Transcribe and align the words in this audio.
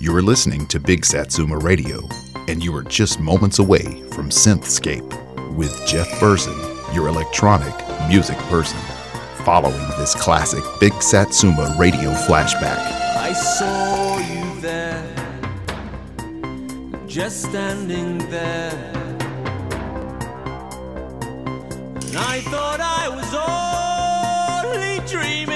You 0.00 0.14
are 0.14 0.22
listening 0.22 0.68
to 0.68 0.78
Big 0.78 1.04
Satsuma 1.04 1.58
Radio, 1.58 2.08
and 2.46 2.62
you 2.62 2.72
are 2.76 2.84
just 2.84 3.18
moments 3.18 3.58
away 3.58 4.00
from 4.12 4.30
Synthscape 4.30 5.02
with 5.56 5.74
Jeff 5.88 6.20
Burson, 6.20 6.56
your 6.94 7.08
electronic 7.08 7.74
music 8.08 8.38
person, 8.46 8.78
following 9.44 9.76
this 9.98 10.14
classic 10.14 10.62
Big 10.78 10.92
Satsuma 11.02 11.74
Radio 11.76 12.12
flashback. 12.12 12.78
I 13.16 13.32
saw 13.32 14.18
you 14.18 14.60
there, 14.60 15.04
just 17.08 17.42
standing 17.42 18.18
there. 18.30 18.92
And 21.96 22.16
I 22.16 22.40
thought 22.42 22.80
I 22.80 23.08
was 23.08 23.34
only 24.64 25.00
dreaming. 25.08 25.47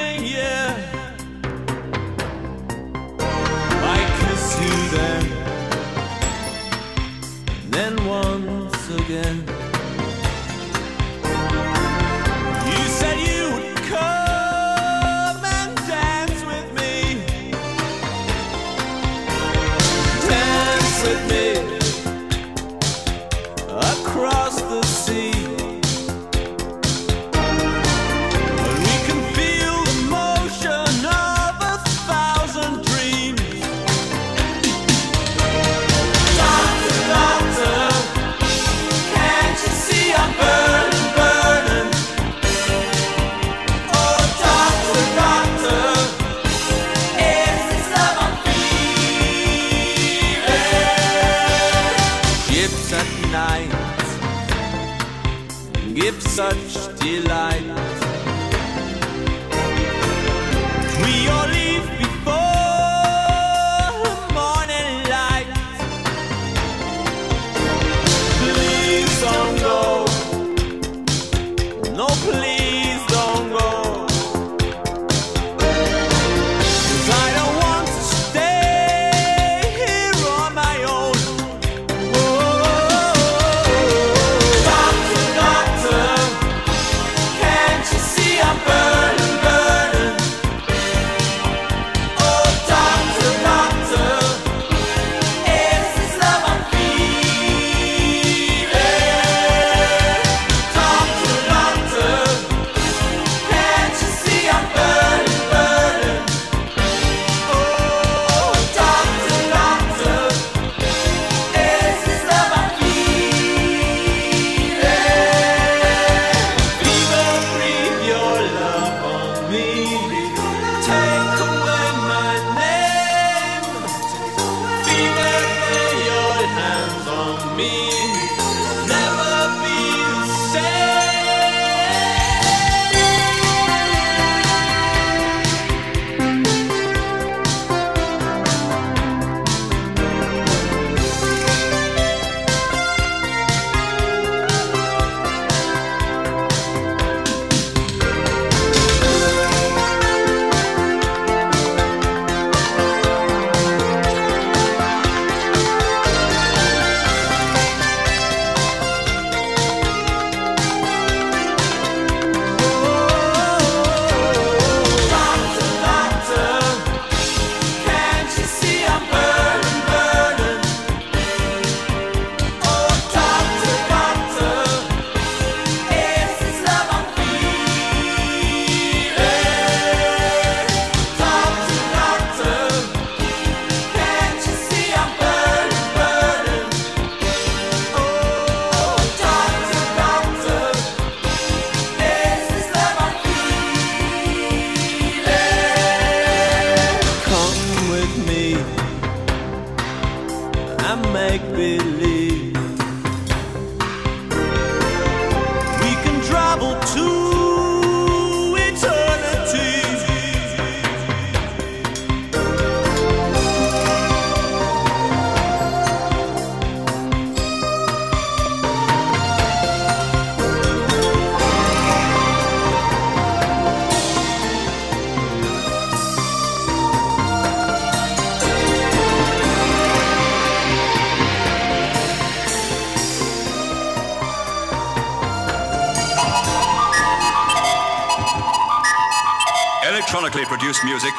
again. 9.12 9.51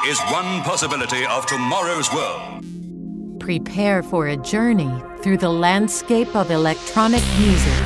is 0.05 0.19
one 0.23 0.61
possibility 0.63 1.25
of 1.27 1.45
tomorrow's 1.45 2.11
world. 2.13 2.65
Prepare 3.39 4.03
for 4.03 4.27
a 4.27 4.35
journey 4.35 4.91
through 5.21 5.37
the 5.37 5.49
landscape 5.49 6.35
of 6.35 6.51
electronic 6.51 7.23
music. 7.39 7.83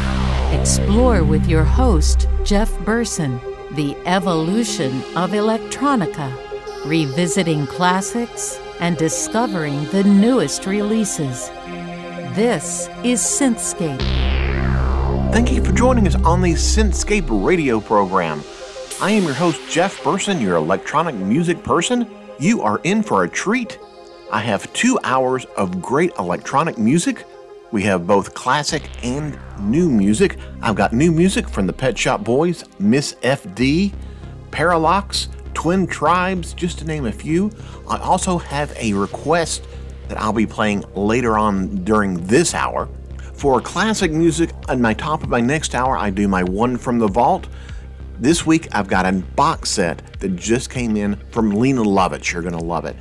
Explore 0.51 1.23
with 1.23 1.45
your 1.45 1.63
host, 1.63 2.27
Jeff 2.43 2.75
Burson, 2.79 3.39
the 3.73 3.95
evolution 4.07 5.03
of 5.15 5.31
electronica, 5.31 6.33
revisiting 6.87 7.67
classics 7.67 8.59
and 8.79 8.97
discovering 8.97 9.85
the 9.91 10.03
newest 10.03 10.65
releases. 10.65 11.49
This 12.33 12.89
is 13.03 13.21
Synthscape. 13.21 14.01
Thank 15.31 15.51
you 15.51 15.63
for 15.63 15.71
joining 15.71 16.07
us 16.07 16.15
on 16.23 16.41
the 16.41 16.53
Synthscape 16.53 17.27
radio 17.29 17.79
program. 17.79 18.41
I 18.99 19.11
am 19.11 19.25
your 19.25 19.35
host, 19.35 19.61
Jeff 19.69 20.03
Burson, 20.03 20.41
your 20.41 20.55
electronic 20.55 21.13
music 21.13 21.61
person. 21.61 22.09
You 22.39 22.63
are 22.63 22.81
in 22.83 23.03
for 23.03 23.23
a 23.23 23.29
treat. 23.29 23.77
I 24.31 24.39
have 24.39 24.73
two 24.73 24.97
hours 25.03 25.45
of 25.55 25.83
great 25.83 26.13
electronic 26.17 26.79
music. 26.79 27.23
We 27.71 27.83
have 27.83 28.07
both 28.07 28.33
classic 28.33 28.89
and 29.03 29.37
new 29.59 29.87
music. 29.87 30.39
I've 30.63 30.73
got 30.73 30.93
new 30.93 31.11
music 31.11 31.47
from 31.47 31.67
the 31.67 31.73
Pet 31.73 31.95
Shop 31.95 32.23
Boys, 32.23 32.65
Miss 32.79 33.13
FD, 33.21 33.93
Paralox, 34.49 35.27
Twin 35.53 35.85
Tribes, 35.85 36.53
just 36.53 36.79
to 36.79 36.85
name 36.85 37.05
a 37.05 37.11
few. 37.11 37.51
I 37.87 37.99
also 37.99 38.39
have 38.39 38.75
a 38.77 38.93
request 38.93 39.63
that 40.07 40.19
I'll 40.19 40.33
be 40.33 40.47
playing 40.47 40.83
later 40.95 41.37
on 41.37 41.83
during 41.83 42.25
this 42.25 42.55
hour. 42.55 42.89
For 43.33 43.61
classic 43.61 44.11
music, 44.11 44.49
On 44.69 44.81
my 44.81 44.95
top 44.95 45.21
of 45.21 45.29
my 45.29 45.39
next 45.39 45.75
hour, 45.75 45.95
I 45.95 46.09
do 46.09 46.27
my 46.27 46.43
One 46.43 46.77
from 46.77 46.97
the 46.97 47.07
Vault. 47.07 47.47
This 48.19 48.47
week, 48.47 48.67
I've 48.71 48.87
got 48.87 49.05
a 49.05 49.11
box 49.11 49.69
set 49.69 50.01
that 50.21 50.35
just 50.35 50.71
came 50.71 50.97
in 50.97 51.17
from 51.29 51.51
Lene 51.51 51.77
Lovich. 51.77 52.33
You're 52.33 52.41
going 52.41 52.57
to 52.57 52.63
love 52.63 52.85
it. 52.85 52.95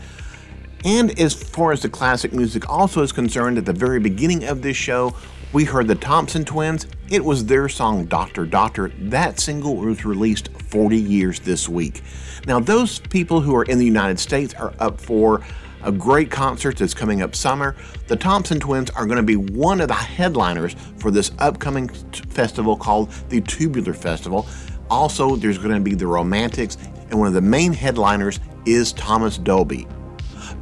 And 0.84 1.18
as 1.18 1.32
far 1.32 1.72
as 1.72 1.80
the 1.80 1.88
classic 1.88 2.34
music 2.34 2.68
also 2.68 3.02
is 3.02 3.12
concerned, 3.12 3.56
at 3.56 3.64
the 3.64 3.72
very 3.72 3.98
beginning 3.98 4.44
of 4.44 4.60
this 4.60 4.76
show, 4.76 5.16
we 5.54 5.64
heard 5.64 5.88
the 5.88 5.94
Thompson 5.94 6.44
Twins. 6.44 6.86
It 7.08 7.24
was 7.24 7.46
their 7.46 7.66
song 7.66 8.04
Doctor 8.04 8.44
Doctor. 8.44 8.88
That 8.98 9.40
single 9.40 9.76
was 9.76 10.04
released 10.04 10.50
40 10.50 10.98
years 10.98 11.40
this 11.40 11.66
week. 11.66 12.02
Now, 12.46 12.60
those 12.60 12.98
people 12.98 13.40
who 13.40 13.56
are 13.56 13.64
in 13.64 13.78
the 13.78 13.86
United 13.86 14.20
States 14.20 14.52
are 14.52 14.74
up 14.78 15.00
for 15.00 15.42
a 15.82 15.92
great 15.92 16.30
concert 16.30 16.76
that's 16.76 16.94
coming 16.94 17.22
up 17.22 17.34
summer. 17.34 17.74
The 18.08 18.16
Thompson 18.16 18.60
Twins 18.60 18.90
are 18.90 19.06
going 19.06 19.16
to 19.16 19.22
be 19.22 19.36
one 19.36 19.80
of 19.80 19.88
the 19.88 19.94
headliners 19.94 20.74
for 20.98 21.10
this 21.10 21.30
upcoming 21.38 21.88
t- 21.88 22.22
festival 22.28 22.76
called 22.76 23.10
the 23.30 23.40
Tubular 23.40 23.94
Festival. 23.94 24.46
Also, 24.90 25.36
there's 25.36 25.58
going 25.58 25.74
to 25.74 25.80
be 25.80 25.94
the 25.94 26.06
Romantics, 26.06 26.78
and 27.10 27.18
one 27.18 27.28
of 27.28 27.34
the 27.34 27.40
main 27.40 27.72
headliners 27.72 28.40
is 28.64 28.92
Thomas 28.92 29.38
Dolby. 29.38 29.86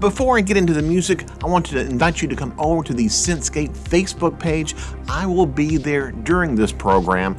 Before 0.01 0.37
I 0.37 0.41
get 0.41 0.57
into 0.57 0.73
the 0.73 0.83
music, 0.83 1.25
I 1.43 1.47
want 1.47 1.67
to 1.67 1.81
invite 1.81 2.21
you 2.21 2.29
to 2.29 2.37
come 2.37 2.55
over 2.59 2.83
to 2.83 2.95
the 2.95 3.07
Synthscape 3.07 3.77
Facebook 3.77 4.39
page. 4.39 4.75
I 5.09 5.27
will 5.27 5.47
be 5.47 5.77
there 5.77 6.11
during 6.11 6.55
this 6.55 6.73
program 6.73 7.37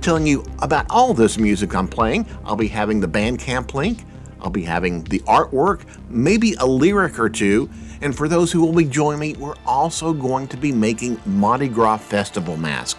telling 0.00 0.26
you 0.26 0.44
about 0.60 0.86
all 0.90 1.14
this 1.14 1.38
music 1.38 1.74
I'm 1.74 1.88
playing. 1.88 2.26
I'll 2.44 2.56
be 2.56 2.68
having 2.68 3.00
the 3.00 3.08
Bandcamp 3.08 3.74
link, 3.74 4.04
I'll 4.40 4.50
be 4.50 4.62
having 4.62 5.02
the 5.04 5.20
artwork, 5.20 5.84
maybe 6.08 6.54
a 6.54 6.66
lyric 6.66 7.18
or 7.18 7.28
two. 7.28 7.68
And 8.02 8.14
for 8.14 8.28
those 8.28 8.52
who 8.52 8.60
will 8.60 8.74
be 8.74 8.84
joining 8.84 9.20
me, 9.20 9.32
we're 9.34 9.56
also 9.64 10.12
going 10.12 10.48
to 10.48 10.56
be 10.56 10.70
making 10.70 11.20
Mardi 11.24 11.68
Gras 11.68 11.96
Festival 11.98 12.56
mask 12.56 12.98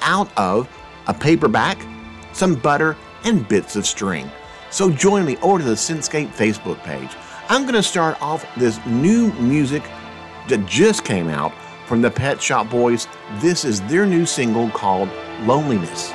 out 0.00 0.30
of 0.38 0.68
a 1.06 1.14
paperback, 1.14 1.78
some 2.38 2.54
butter, 2.54 2.96
and 3.24 3.46
bits 3.48 3.76
of 3.76 3.86
string. 3.86 4.30
So 4.70 4.90
join 4.90 5.24
me 5.24 5.36
over 5.38 5.58
to 5.58 5.64
the 5.64 5.72
Synthscape 5.72 6.28
Facebook 6.28 6.82
page. 6.84 7.10
I'm 7.48 7.62
going 7.62 7.74
to 7.74 7.82
start 7.82 8.20
off 8.22 8.46
this 8.56 8.78
new 8.86 9.32
music 9.34 9.82
that 10.48 10.64
just 10.66 11.04
came 11.04 11.28
out 11.28 11.52
from 11.86 12.02
the 12.02 12.10
Pet 12.10 12.40
Shop 12.40 12.68
Boys. 12.70 13.08
This 13.36 13.64
is 13.64 13.80
their 13.82 14.06
new 14.06 14.26
single 14.26 14.70
called 14.70 15.08
Loneliness. 15.40 16.12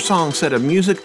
Four 0.00 0.06
song 0.06 0.32
set 0.32 0.54
of 0.54 0.64
music. 0.64 1.04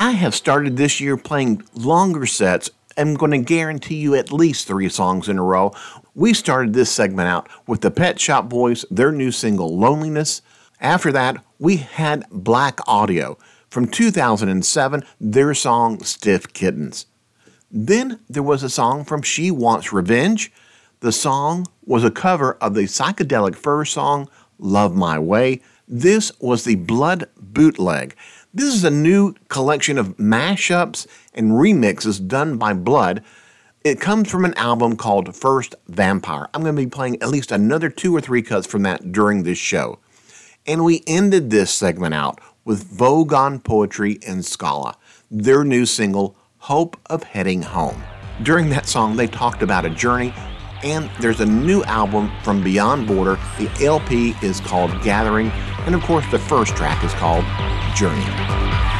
I 0.00 0.10
have 0.10 0.34
started 0.34 0.76
this 0.76 1.00
year 1.00 1.16
playing 1.16 1.62
longer 1.72 2.26
sets. 2.26 2.68
I'm 2.96 3.14
going 3.14 3.30
to 3.30 3.38
guarantee 3.38 3.94
you 3.94 4.16
at 4.16 4.32
least 4.32 4.66
three 4.66 4.88
songs 4.88 5.28
in 5.28 5.38
a 5.38 5.42
row. 5.42 5.72
We 6.16 6.34
started 6.34 6.72
this 6.72 6.90
segment 6.90 7.28
out 7.28 7.48
with 7.68 7.82
the 7.82 7.92
Pet 7.92 8.18
Shop 8.18 8.48
Boys, 8.48 8.84
their 8.90 9.12
new 9.12 9.30
single, 9.30 9.78
Loneliness. 9.78 10.42
After 10.80 11.12
that, 11.12 11.44
we 11.60 11.76
had 11.76 12.28
Blaqk 12.30 12.80
Audio 12.88 13.38
from 13.70 13.86
2007, 13.86 15.04
their 15.20 15.54
song, 15.54 16.02
Stiff 16.02 16.52
Kittens. 16.52 17.06
Then 17.70 18.18
there 18.28 18.42
was 18.42 18.64
a 18.64 18.70
song 18.70 19.04
from 19.04 19.22
She 19.22 19.52
Wants 19.52 19.92
Revenge. 19.92 20.50
The 21.00 21.12
song 21.12 21.66
was 21.84 22.02
a 22.02 22.10
cover 22.10 22.54
of 22.54 22.74
the 22.74 22.82
psychedelic 22.82 23.54
fur 23.54 23.84
song 23.84 24.28
Love 24.58 24.96
My 24.96 25.20
Way. 25.20 25.60
This 25.86 26.32
was 26.40 26.64
the 26.64 26.76
Blood 26.76 27.28
Bootleg. 27.38 28.16
This 28.54 28.72
is 28.72 28.84
a 28.84 28.90
new 28.90 29.34
collection 29.48 29.98
of 29.98 30.16
mashups 30.16 31.06
and 31.34 31.52
remixes 31.52 32.26
done 32.26 32.56
by 32.56 32.72
Blood. 32.72 33.22
It 33.84 34.00
comes 34.00 34.30
from 34.30 34.46
an 34.46 34.54
album 34.54 34.96
called 34.96 35.36
First 35.36 35.74
Vampire. 35.88 36.48
I'm 36.54 36.62
going 36.62 36.74
to 36.74 36.82
be 36.82 36.88
playing 36.88 37.20
at 37.20 37.28
least 37.28 37.52
another 37.52 37.90
two 37.90 38.16
or 38.16 38.22
three 38.22 38.40
cuts 38.40 38.66
from 38.66 38.82
that 38.84 39.12
during 39.12 39.42
this 39.42 39.58
show. 39.58 39.98
And 40.66 40.84
we 40.84 41.02
ended 41.06 41.50
this 41.50 41.70
segment 41.70 42.14
out 42.14 42.40
with 42.64 42.90
Vogon 42.90 43.62
Poetry 43.62 44.18
and 44.26 44.42
Scala, 44.42 44.96
their 45.30 45.64
new 45.64 45.84
single, 45.84 46.34
Hope 46.60 46.98
of 47.10 47.24
Heading 47.24 47.60
Home. 47.60 48.02
During 48.42 48.70
that 48.70 48.86
song, 48.86 49.16
they 49.16 49.26
talked 49.26 49.62
about 49.62 49.84
a 49.84 49.90
journey, 49.90 50.32
and 50.84 51.10
there's 51.18 51.40
a 51.40 51.46
new 51.46 51.82
album 51.84 52.30
from 52.42 52.62
Beyond 52.62 53.08
Border. 53.08 53.38
The 53.58 53.70
LP 53.82 54.34
is 54.42 54.60
called 54.60 54.90
Gathering, 55.02 55.50
and 55.86 55.94
of 55.94 56.02
course, 56.02 56.24
the 56.30 56.38
first 56.38 56.76
track 56.76 57.02
is 57.02 57.12
called 57.14 57.44
Journey. 57.96 58.93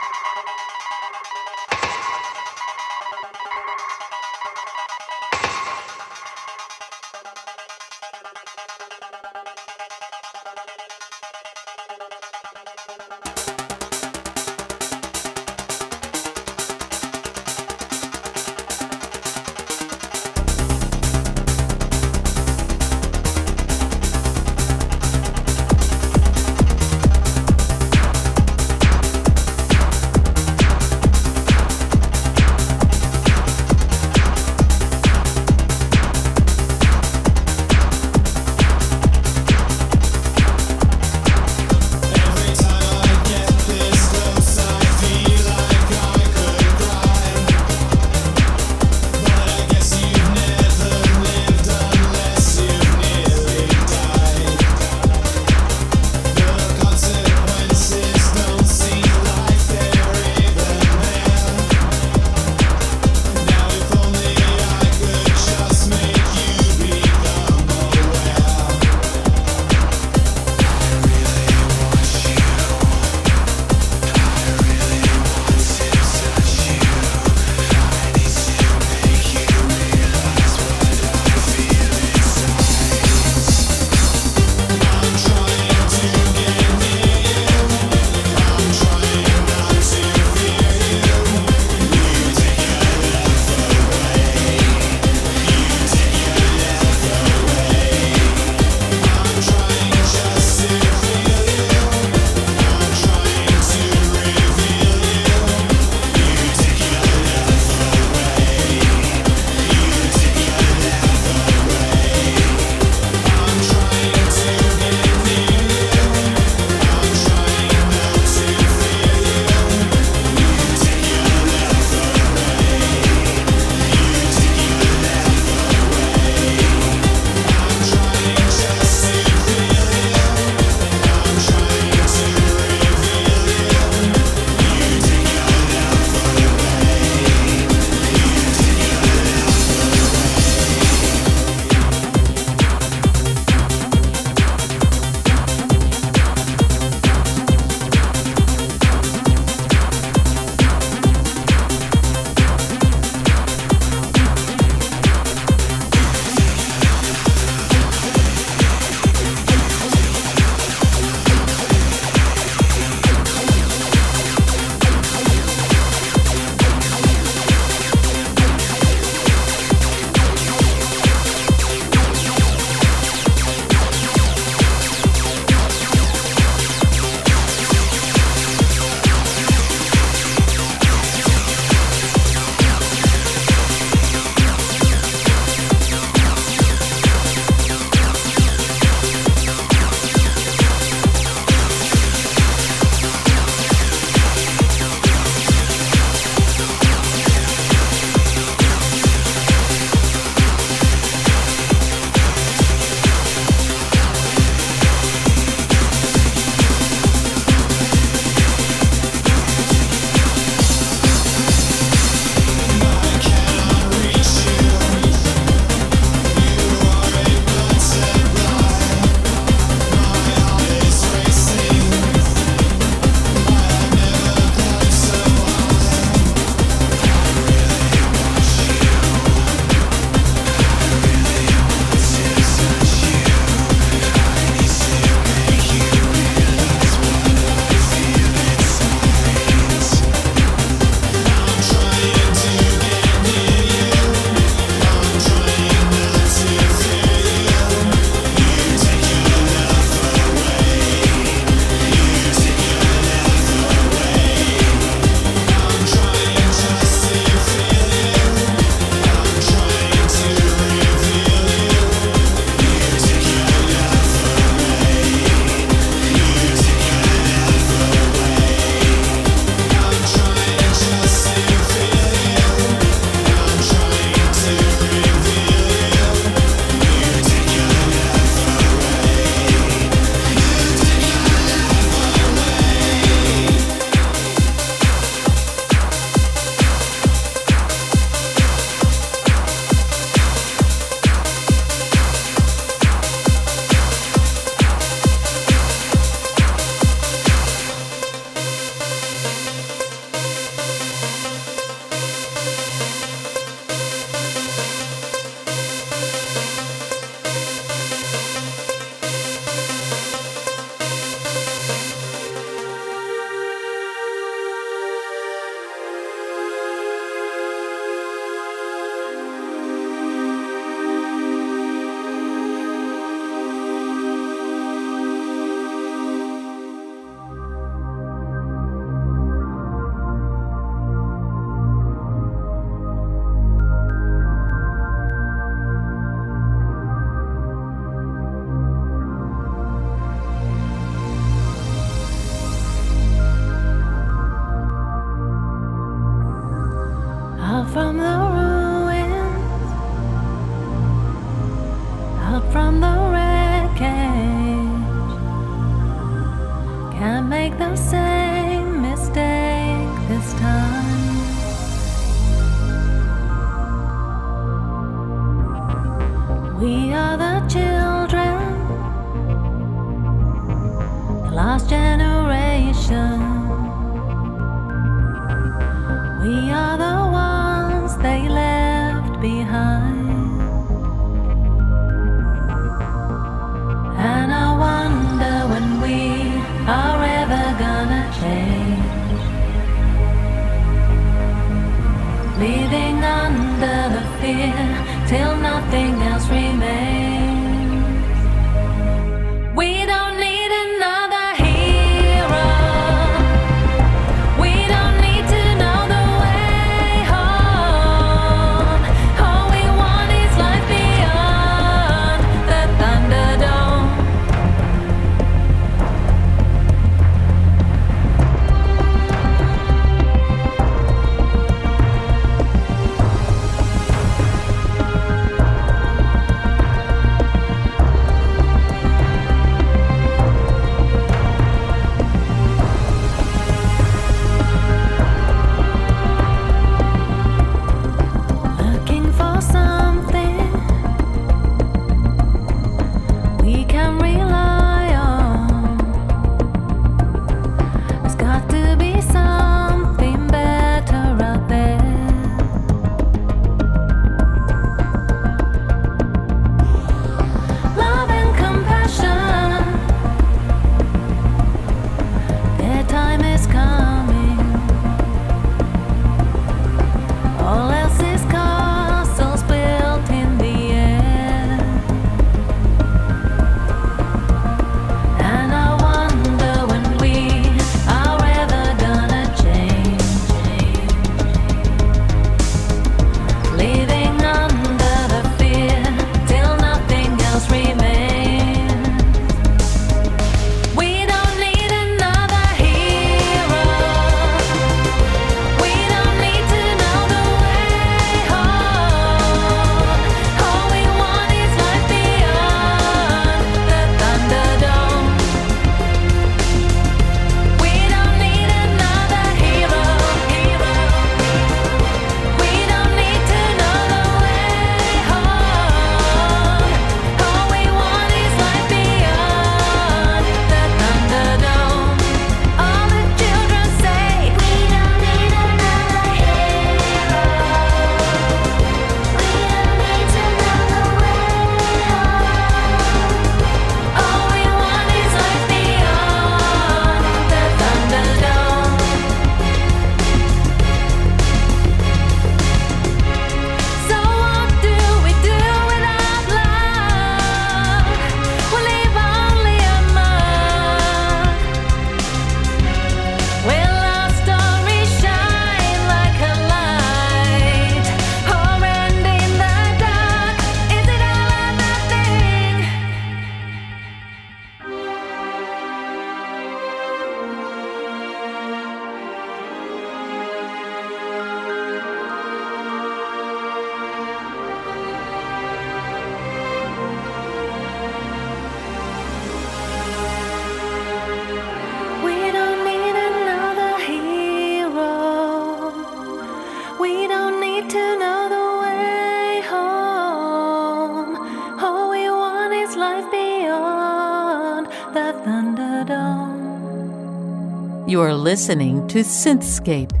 Listening 598.31 598.87
to 598.87 598.99
Synthscape. 598.99 600.00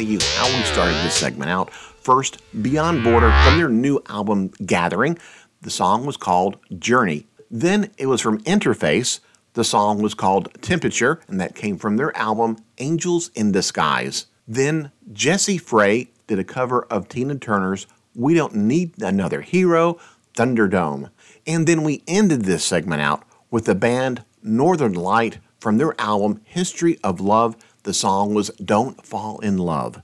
Tell 0.00 0.08
you 0.08 0.18
how 0.36 0.46
we 0.46 0.62
started 0.62 0.94
this 1.04 1.12
segment 1.14 1.50
out. 1.50 1.70
First, 1.70 2.38
Beyond 2.62 3.04
Border 3.04 3.30
from 3.44 3.58
their 3.58 3.68
new 3.68 4.00
album 4.08 4.48
Gathering. 4.64 5.18
The 5.60 5.68
song 5.68 6.06
was 6.06 6.16
called 6.16 6.56
Journey. 6.78 7.26
Then 7.50 7.90
it 7.98 8.06
was 8.06 8.22
from 8.22 8.40
Interface. 8.44 9.20
The 9.52 9.62
song 9.62 10.00
was 10.00 10.14
called 10.14 10.54
Temperature, 10.62 11.20
and 11.28 11.38
that 11.38 11.54
came 11.54 11.76
from 11.76 11.98
their 11.98 12.16
album 12.16 12.56
Angels 12.78 13.30
in 13.34 13.52
Disguise. 13.52 14.24
Then 14.48 14.90
Jessi 15.12 15.60
Frey 15.60 16.08
did 16.26 16.38
a 16.38 16.44
cover 16.44 16.84
of 16.84 17.10
Tina 17.10 17.34
Turner's 17.34 17.86
We 18.14 18.32
Don't 18.32 18.54
Need 18.54 19.02
Another 19.02 19.42
Hero, 19.42 19.98
Thunderdome. 20.34 21.10
And 21.46 21.66
then 21.66 21.82
we 21.82 22.02
ended 22.08 22.46
this 22.46 22.64
segment 22.64 23.02
out 23.02 23.22
with 23.50 23.66
the 23.66 23.74
band 23.74 24.24
Northern 24.42 24.94
Lite 24.94 25.40
from 25.58 25.76
their 25.76 25.94
album 26.00 26.40
History 26.44 26.98
of 27.04 27.20
Love. 27.20 27.54
The 27.82 27.94
song 27.94 28.34
was 28.34 28.50
Don't 28.62 29.04
Fall 29.06 29.38
in 29.38 29.56
Love. 29.56 30.02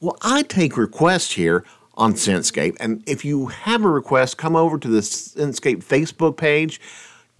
Well, 0.00 0.18
I 0.20 0.42
take 0.42 0.76
requests 0.76 1.32
here 1.32 1.64
on 1.94 2.14
Synthscape, 2.14 2.76
and 2.80 3.04
if 3.06 3.24
you 3.24 3.46
have 3.46 3.84
a 3.84 3.88
request, 3.88 4.36
come 4.36 4.56
over 4.56 4.78
to 4.78 4.88
the 4.88 4.98
Synthscape 4.98 5.84
Facebook 5.84 6.36
page, 6.36 6.80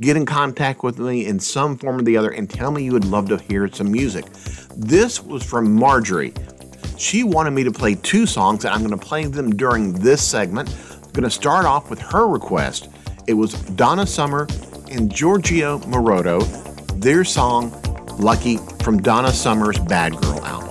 get 0.00 0.16
in 0.16 0.26
contact 0.26 0.84
with 0.84 1.00
me 1.00 1.26
in 1.26 1.40
some 1.40 1.76
form 1.76 1.98
or 1.98 2.02
the 2.02 2.16
other, 2.16 2.30
and 2.30 2.48
tell 2.48 2.70
me 2.70 2.84
you 2.84 2.92
would 2.92 3.04
love 3.04 3.28
to 3.30 3.38
hear 3.38 3.68
some 3.72 3.90
music. 3.90 4.26
This 4.76 5.20
was 5.20 5.42
from 5.42 5.74
Marjorie. 5.74 6.34
She 6.96 7.24
wanted 7.24 7.50
me 7.50 7.64
to 7.64 7.72
play 7.72 7.96
two 7.96 8.26
songs, 8.26 8.64
and 8.64 8.72
I'm 8.72 8.86
going 8.86 8.96
to 8.96 9.06
play 9.06 9.24
them 9.24 9.56
during 9.56 9.92
this 9.92 10.22
segment. 10.22 10.72
I'm 11.02 11.10
going 11.10 11.24
to 11.24 11.30
start 11.30 11.64
off 11.64 11.90
with 11.90 12.00
her 12.00 12.28
request. 12.28 12.90
It 13.26 13.34
was 13.34 13.54
Donna 13.54 14.06
Summer 14.06 14.46
and 14.88 15.12
Giorgio 15.12 15.80
Moroder, 15.80 16.40
their 17.00 17.24
song 17.24 17.72
Lucky 18.18 18.56
from 18.82 19.00
Donna 19.00 19.32
Summer's 19.32 19.78
Bad 19.78 20.20
Girl 20.20 20.44
album. 20.44 20.67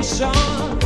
Justification. 0.00 0.81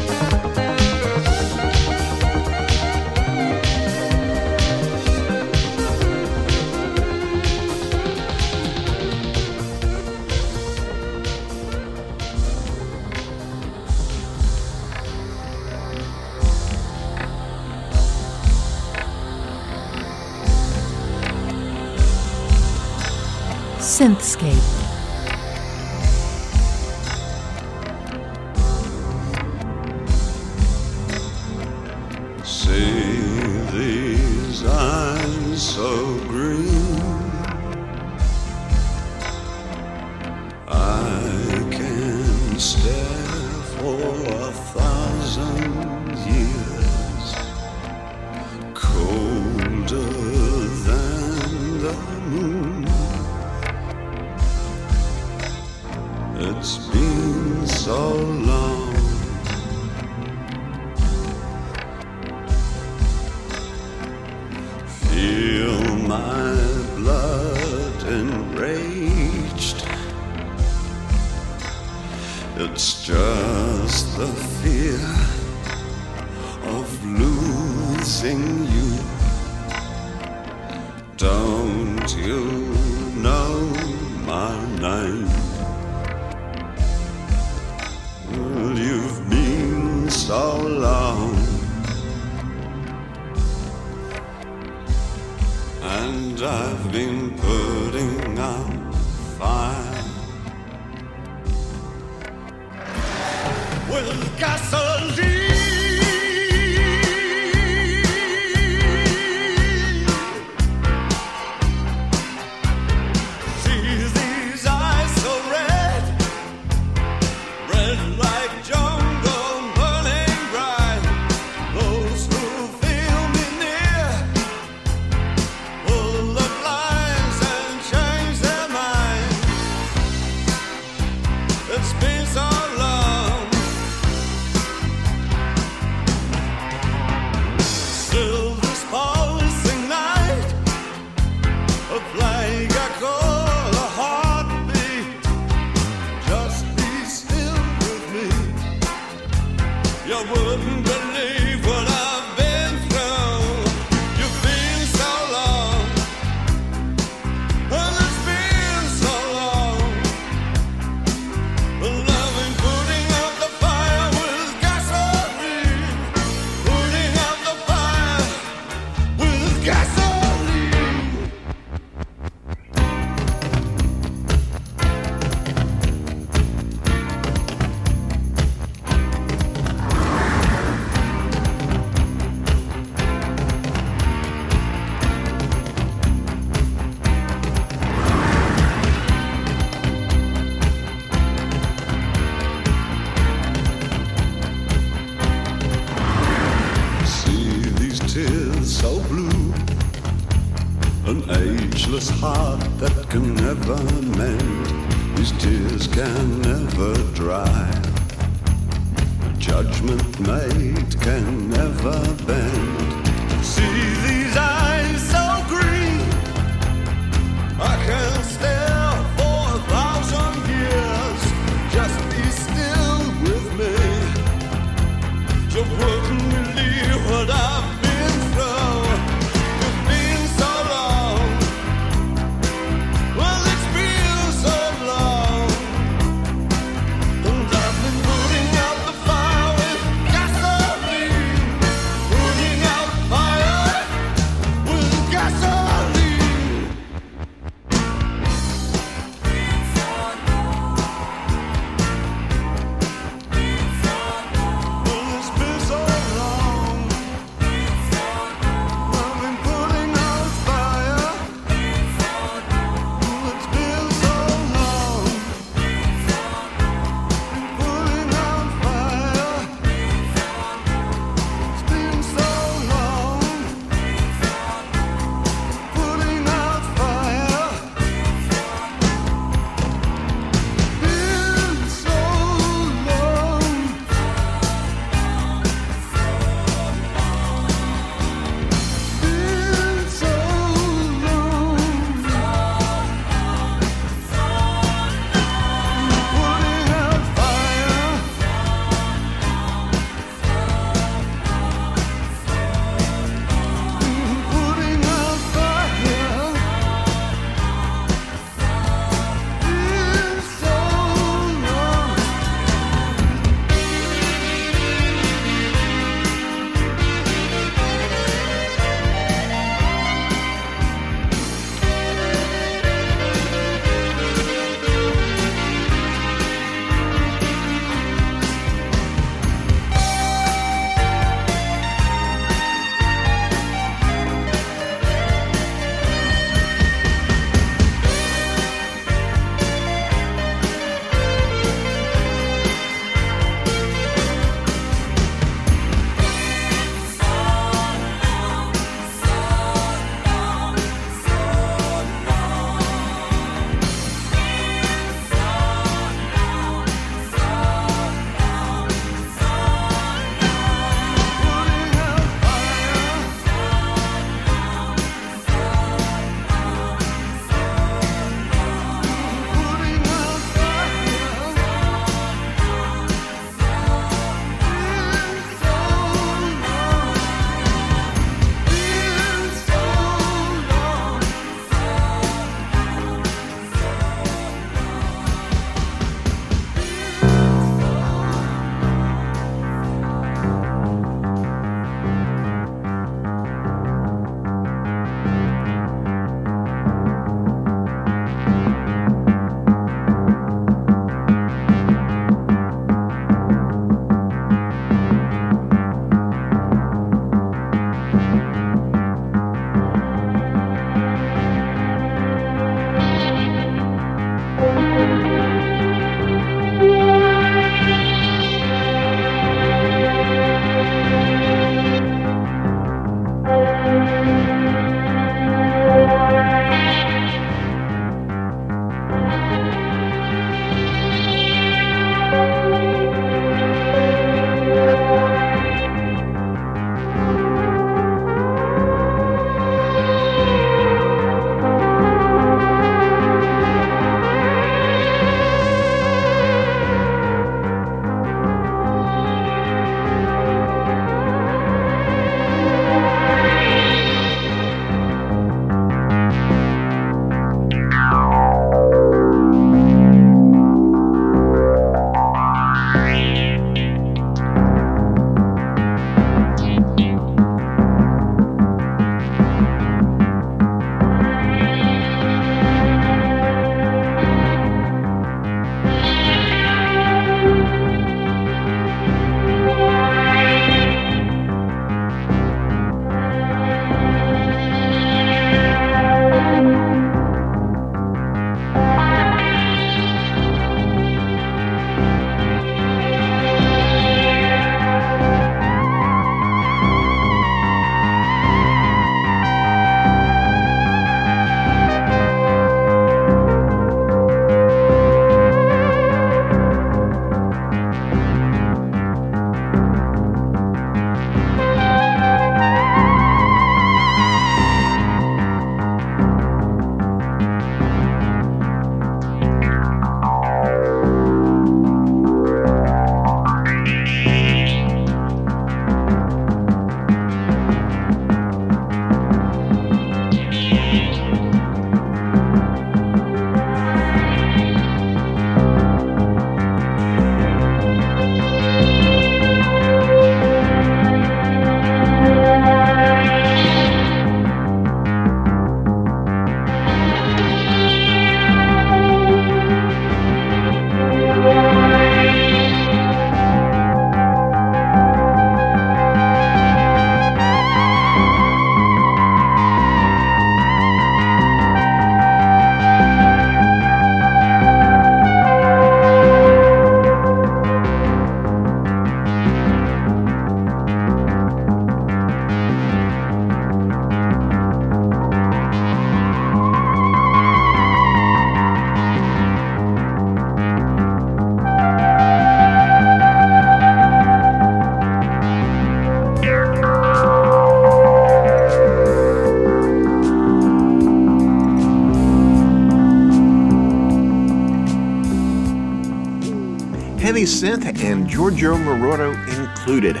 Giorgio 598.30 598.54
Moroder 598.58 599.12
included. 599.40 600.00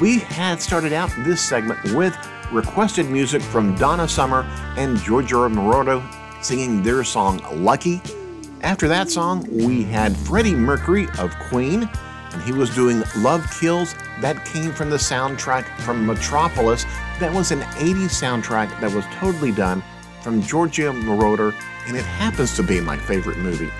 We 0.00 0.20
had 0.20 0.62
started 0.62 0.94
out 0.94 1.10
this 1.18 1.42
segment 1.42 1.78
with 1.92 2.16
requested 2.50 3.10
music 3.10 3.42
from 3.42 3.74
Donna 3.74 4.08
Summer 4.08 4.44
and 4.78 4.96
Giorgio 4.96 5.46
Moroder 5.50 6.02
singing 6.42 6.82
their 6.82 7.04
song 7.04 7.38
Lucky. 7.52 8.00
After 8.62 8.88
that 8.88 9.10
song, 9.10 9.46
we 9.50 9.82
had 9.82 10.16
Freddie 10.16 10.54
Mercury 10.54 11.06
of 11.18 11.38
Queen, 11.50 11.86
and 12.32 12.42
he 12.44 12.52
was 12.52 12.74
doing 12.74 13.02
Love 13.18 13.46
Kills. 13.60 13.94
That 14.22 14.46
came 14.46 14.72
from 14.72 14.88
the 14.88 14.96
soundtrack 14.96 15.66
from 15.80 16.06
Metropolis. 16.06 16.84
That 17.20 17.34
was 17.34 17.50
an 17.50 17.60
80s 17.60 18.22
soundtrack 18.22 18.80
that 18.80 18.90
was 18.90 19.04
totally 19.16 19.52
done 19.52 19.82
from 20.22 20.40
Giorgio 20.40 20.92
Moroder, 20.92 21.54
and 21.86 21.94
it 21.94 22.06
happens 22.06 22.56
to 22.56 22.62
be 22.62 22.80
my 22.80 22.96
favorite 22.96 23.36
movie. 23.36 23.70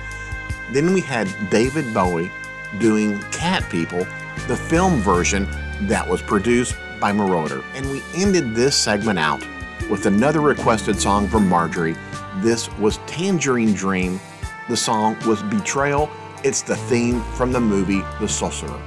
Then 0.73 0.93
we 0.93 1.01
had 1.01 1.35
David 1.49 1.95
Bowie 1.95 2.31
doing 2.79 3.21
Cat 3.31 3.69
People, 3.71 4.07
the 4.49 4.57
film 4.57 5.01
version 5.01 5.49
that 5.83 6.09
was 6.09 6.23
produced 6.23 6.77
by 7.01 7.13
Moroder. 7.13 7.65
And 7.75 7.91
we 7.91 8.03
ended 8.15 8.55
this 8.55 8.77
segment 8.77 9.19
out 9.19 9.47
with 9.91 10.07
another 10.07 10.41
requested 10.41 10.99
song 10.99 11.29
from 11.29 11.49
Marjorie. 11.49 11.97
This 12.37 12.71
was 12.79 12.99
Tangerine 13.07 13.75
Dream. 13.75 14.21
The 14.69 14.77
song 14.77 15.17
was 15.27 15.43
Betrayal. 15.45 16.11
It's 16.45 16.63
the 16.63 16.77
theme 16.77 17.23
from 17.35 17.53
the 17.53 17.61
movie 17.61 18.03
The 18.21 18.29
Sorcerer. 18.29 18.81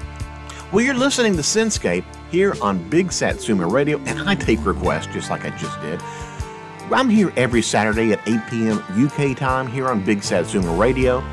Well, 0.72 0.86
you're 0.86 0.94
listening 0.94 1.36
to 1.36 1.42
Synthscape 1.42 2.04
here 2.30 2.56
on 2.62 2.88
Big 2.90 3.12
Satsuma 3.12 3.68
Radio, 3.68 3.98
and 4.06 4.30
I 4.30 4.36
take 4.36 4.64
requests 4.66 5.08
just 5.08 5.30
like 5.30 5.46
I 5.46 5.50
just 5.58 5.82
did. 5.82 6.00
I'm 6.92 7.10
here 7.10 7.32
every 7.36 7.62
Saturday 7.62 8.14
at 8.14 8.28
8 8.28 8.40
p.m. 8.50 8.84
UK 9.06 9.38
time 9.38 9.68
here 9.68 9.88
on 9.88 10.04
Big 10.04 10.24
Satsuma 10.24 10.74
Radio. 10.74 11.24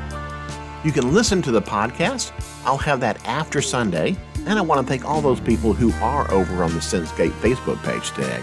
You 0.83 0.91
can 0.91 1.13
listen 1.13 1.41
to 1.41 1.51
the 1.51 1.61
podcast. 1.61 2.31
I'll 2.63 2.77
have 2.77 2.99
that 2.99 3.25
after 3.27 3.61
Sunday. 3.61 4.15
And 4.45 4.57
I 4.57 4.61
want 4.61 4.79
to 4.79 4.87
thank 4.87 5.03
all 5.03 5.21
those 5.21 5.39
people 5.39 5.73
who 5.73 5.91
are 6.03 6.29
over 6.31 6.63
on 6.63 6.71
the 6.73 6.79
Synthscape 6.79 7.31
Facebook 7.41 7.81
page 7.83 8.11
today. 8.11 8.41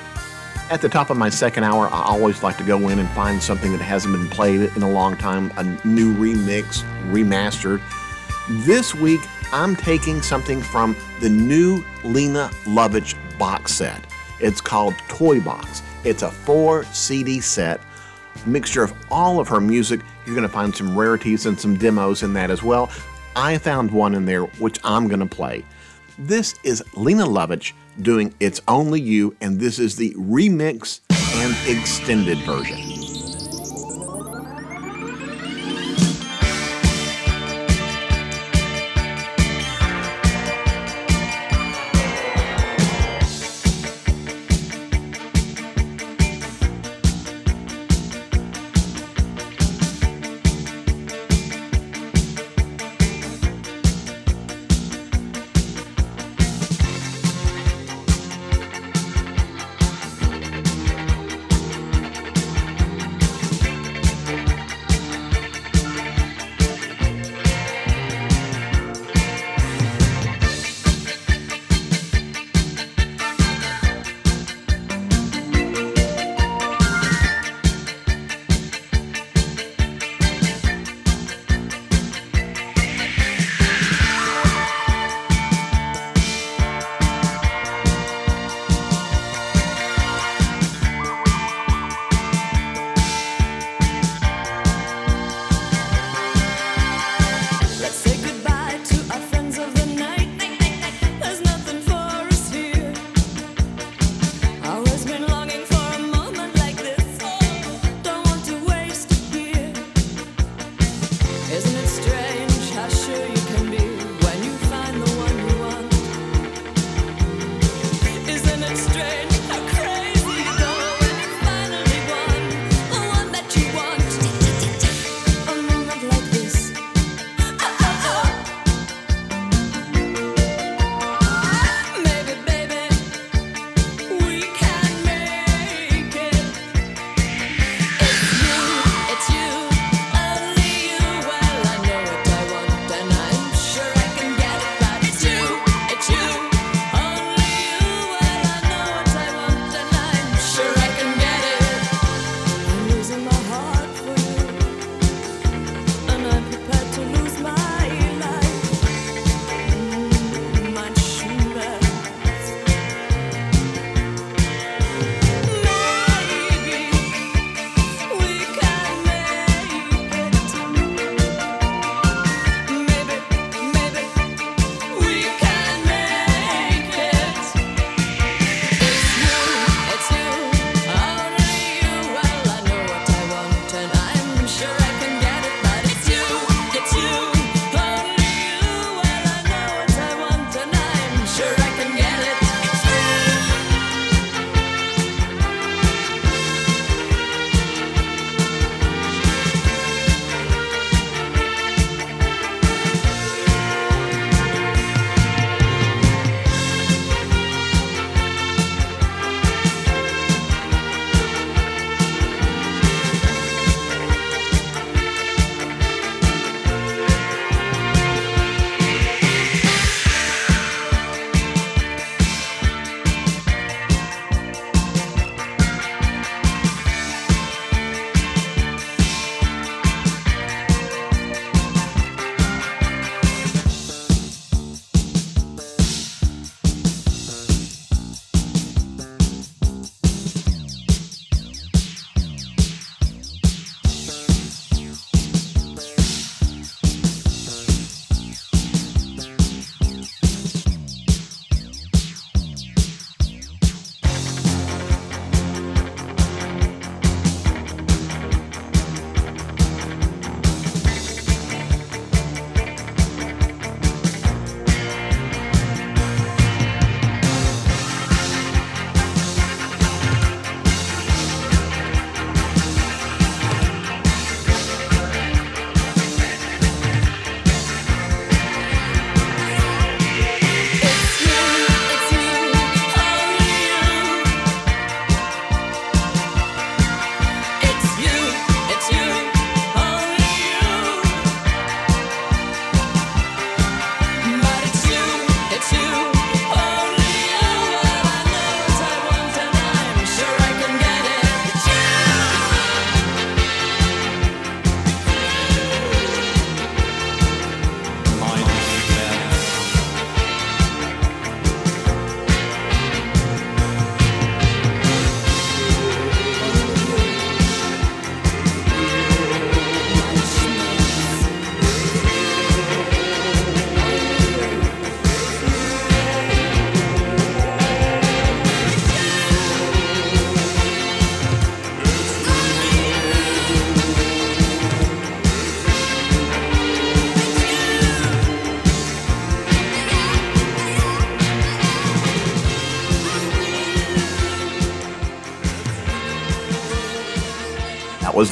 At 0.71 0.83
the 0.83 0.89
top 0.89 1.11
of 1.11 1.17
my 1.17 1.29
second 1.29 1.65
hour, 1.65 1.89
I 1.89 2.03
always 2.03 2.43
like 2.43 2.57
to 2.59 2.65
go 2.65 2.89
in 2.89 2.99
and 2.99 3.09
find 3.11 3.43
something 3.43 3.73
that 3.73 3.81
hasn't 3.81 4.15
been 4.15 4.29
played 4.29 4.61
in 4.77 4.83
a 4.83 4.91
long 4.91 5.17
time, 5.17 5.53
a 5.57 5.65
new 5.87 6.15
remix, 6.15 6.83
remastered. 7.11 7.81
This 8.67 8.95
week, 8.95 9.21
I'm 9.53 9.77
taking 9.77 10.21
something 10.21 10.61
from 10.61 10.97
the 11.21 11.29
new 11.29 11.85
Lene 12.03 12.49
Lovich 12.65 13.15
box 13.39 13.73
set. 13.73 14.07
It's 14.41 14.61
called 14.61 14.95
Toy 15.09 15.41
Box. 15.41 15.83
It's 16.03 16.23
a 16.23 16.31
four 16.31 16.85
CD 16.87 17.41
set, 17.41 17.81
mixture 18.45 18.83
of 18.83 18.93
all 19.11 19.41
of 19.41 19.49
her 19.49 19.61
music. 19.61 20.01
You're 20.27 20.35
going 20.35 20.49
to 20.49 20.53
find 20.53 20.75
some 20.75 20.97
rarities 20.97 21.47
and 21.47 21.59
some 21.59 21.77
demos 21.77 22.23
in 22.23 22.33
that 22.35 22.51
as 22.51 22.63
well. 22.63 22.91
I 23.37 23.59
found 23.59 23.91
one 23.91 24.15
in 24.15 24.25
there 24.25 24.45
which 24.45 24.79
I'm 24.85 25.09
going 25.09 25.21
to 25.21 25.27
play. 25.27 25.65
This 26.19 26.55
is 26.63 26.83
Lene 26.95 27.19
Lovich 27.19 27.73
doing 28.01 28.33
It's 28.41 28.61
Only 28.69 29.01
You, 29.01 29.37
and 29.41 29.59
this 29.59 29.79
is 29.79 29.97
the 29.97 30.15
remix 30.15 31.01
and 31.35 31.79
extended 31.79 32.39
version. 32.39 32.94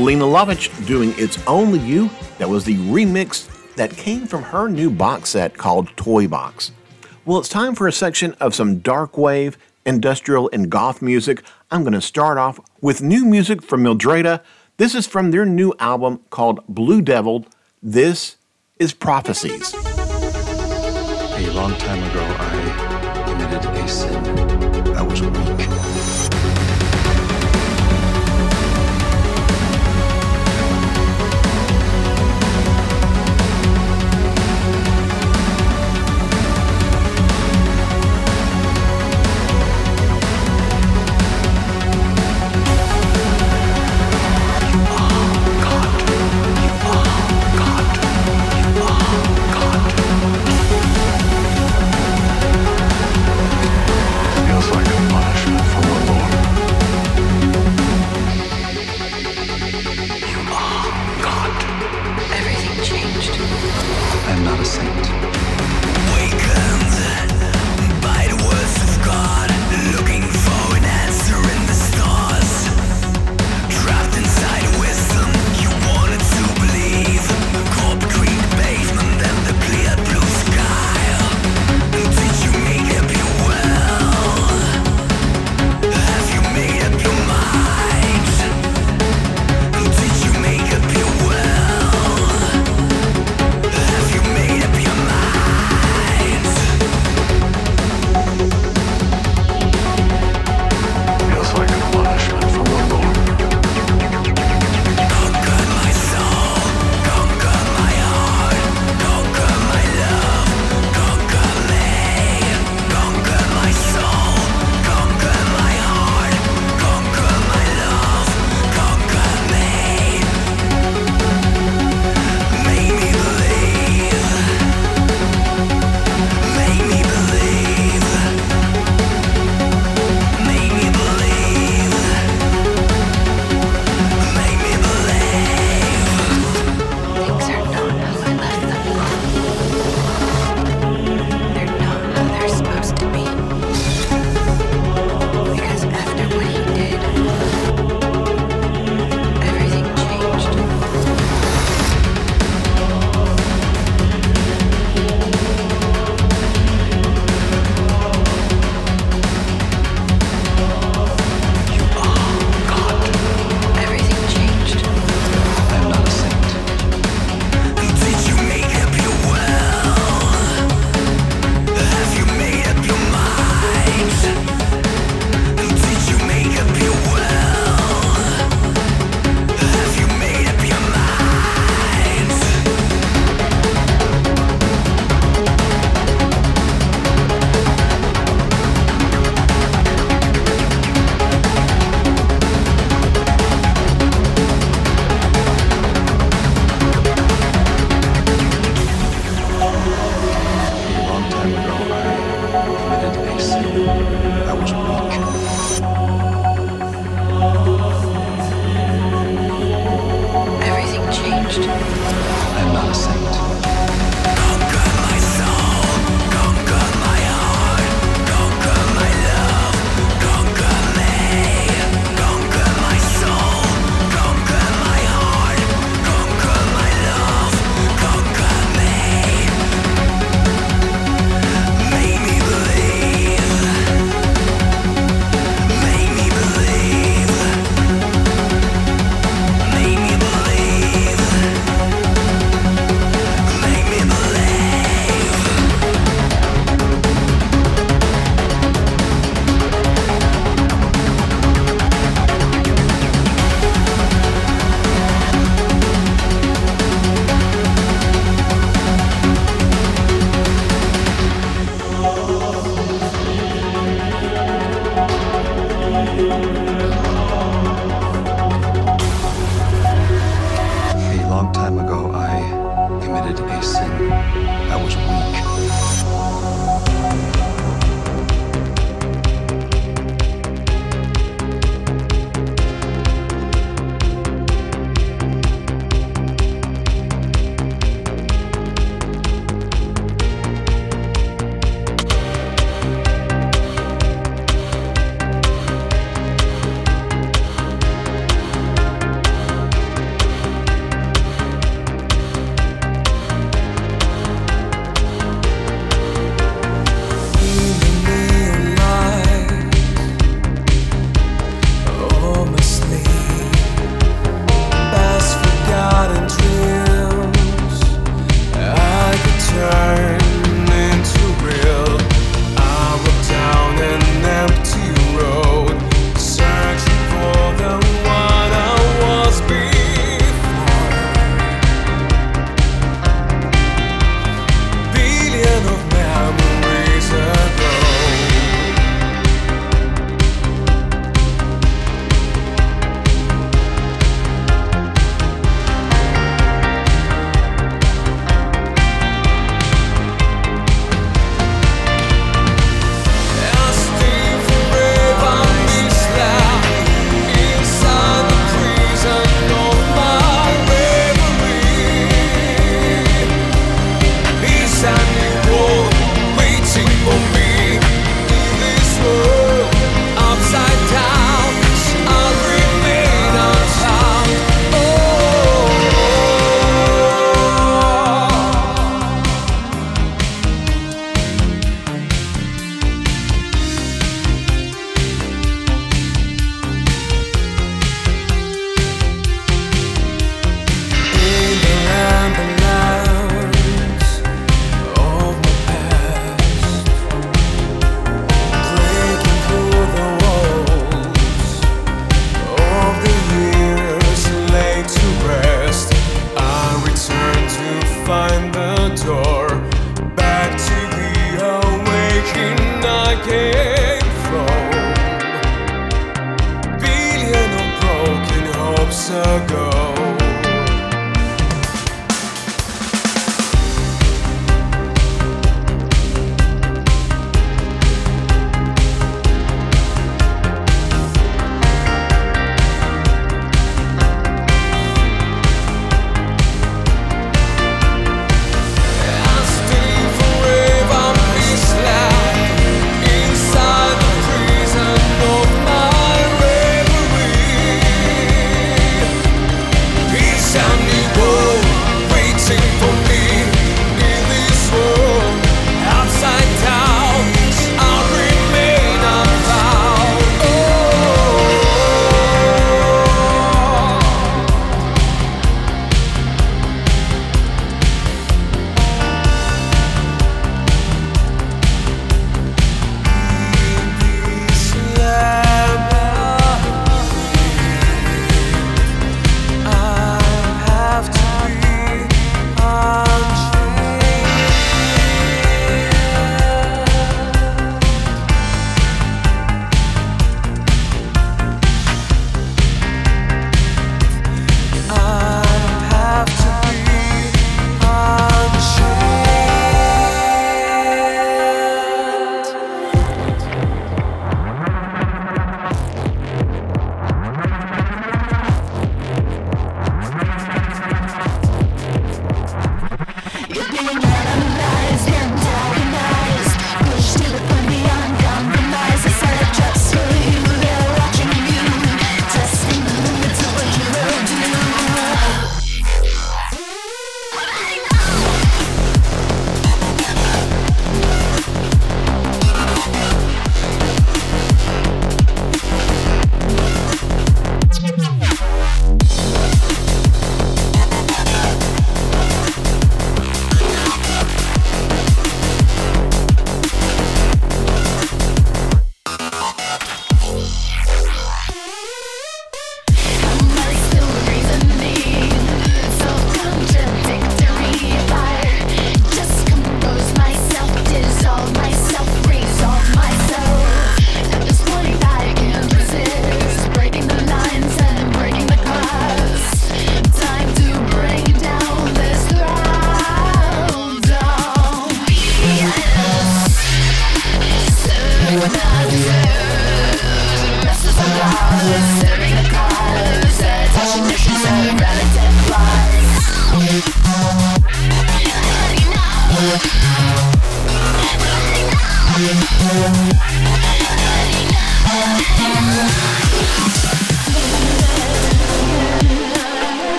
Lene 0.00 0.20
Lovich 0.20 0.86
doing 0.86 1.14
It's 1.18 1.38
Only 1.46 1.78
You. 1.78 2.08
That 2.38 2.48
was 2.48 2.64
the 2.64 2.76
remix 2.76 3.46
that 3.74 3.94
came 3.96 4.26
from 4.26 4.42
her 4.42 4.66
new 4.66 4.90
box 4.90 5.30
set 5.30 5.58
called 5.58 5.94
Toy 5.96 6.26
Box. 6.26 6.72
Well, 7.26 7.38
it's 7.38 7.50
time 7.50 7.74
for 7.74 7.86
a 7.86 7.92
section 7.92 8.32
of 8.40 8.54
some 8.54 8.78
dark 8.78 9.18
wave, 9.18 9.58
industrial, 9.84 10.48
and 10.54 10.70
goth 10.70 11.02
music. 11.02 11.42
I'm 11.70 11.82
going 11.82 11.92
to 11.92 12.00
start 12.00 12.38
off 12.38 12.58
with 12.80 13.02
new 13.02 13.26
music 13.26 13.62
from 13.62 13.84
Mildreda. 13.84 14.42
This 14.78 14.94
is 14.94 15.06
from 15.06 15.32
their 15.32 15.44
new 15.44 15.74
album 15.78 16.20
called 16.30 16.66
Blue 16.66 17.02
Devil. 17.02 17.44
This 17.82 18.36
is 18.78 18.94
Prophecies. 18.94 19.74
A 19.74 21.50
long 21.52 21.74
time 21.74 22.02
ago, 22.10 22.24
I 22.38 23.24
committed 23.28 23.70
a 23.70 23.86
sin. 23.86 24.96
I 24.96 25.02
was 25.02 25.20
weak. 25.20 25.99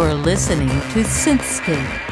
You're 0.00 0.14
listening 0.14 0.68
to 0.68 1.04
Synthscape. 1.04 2.09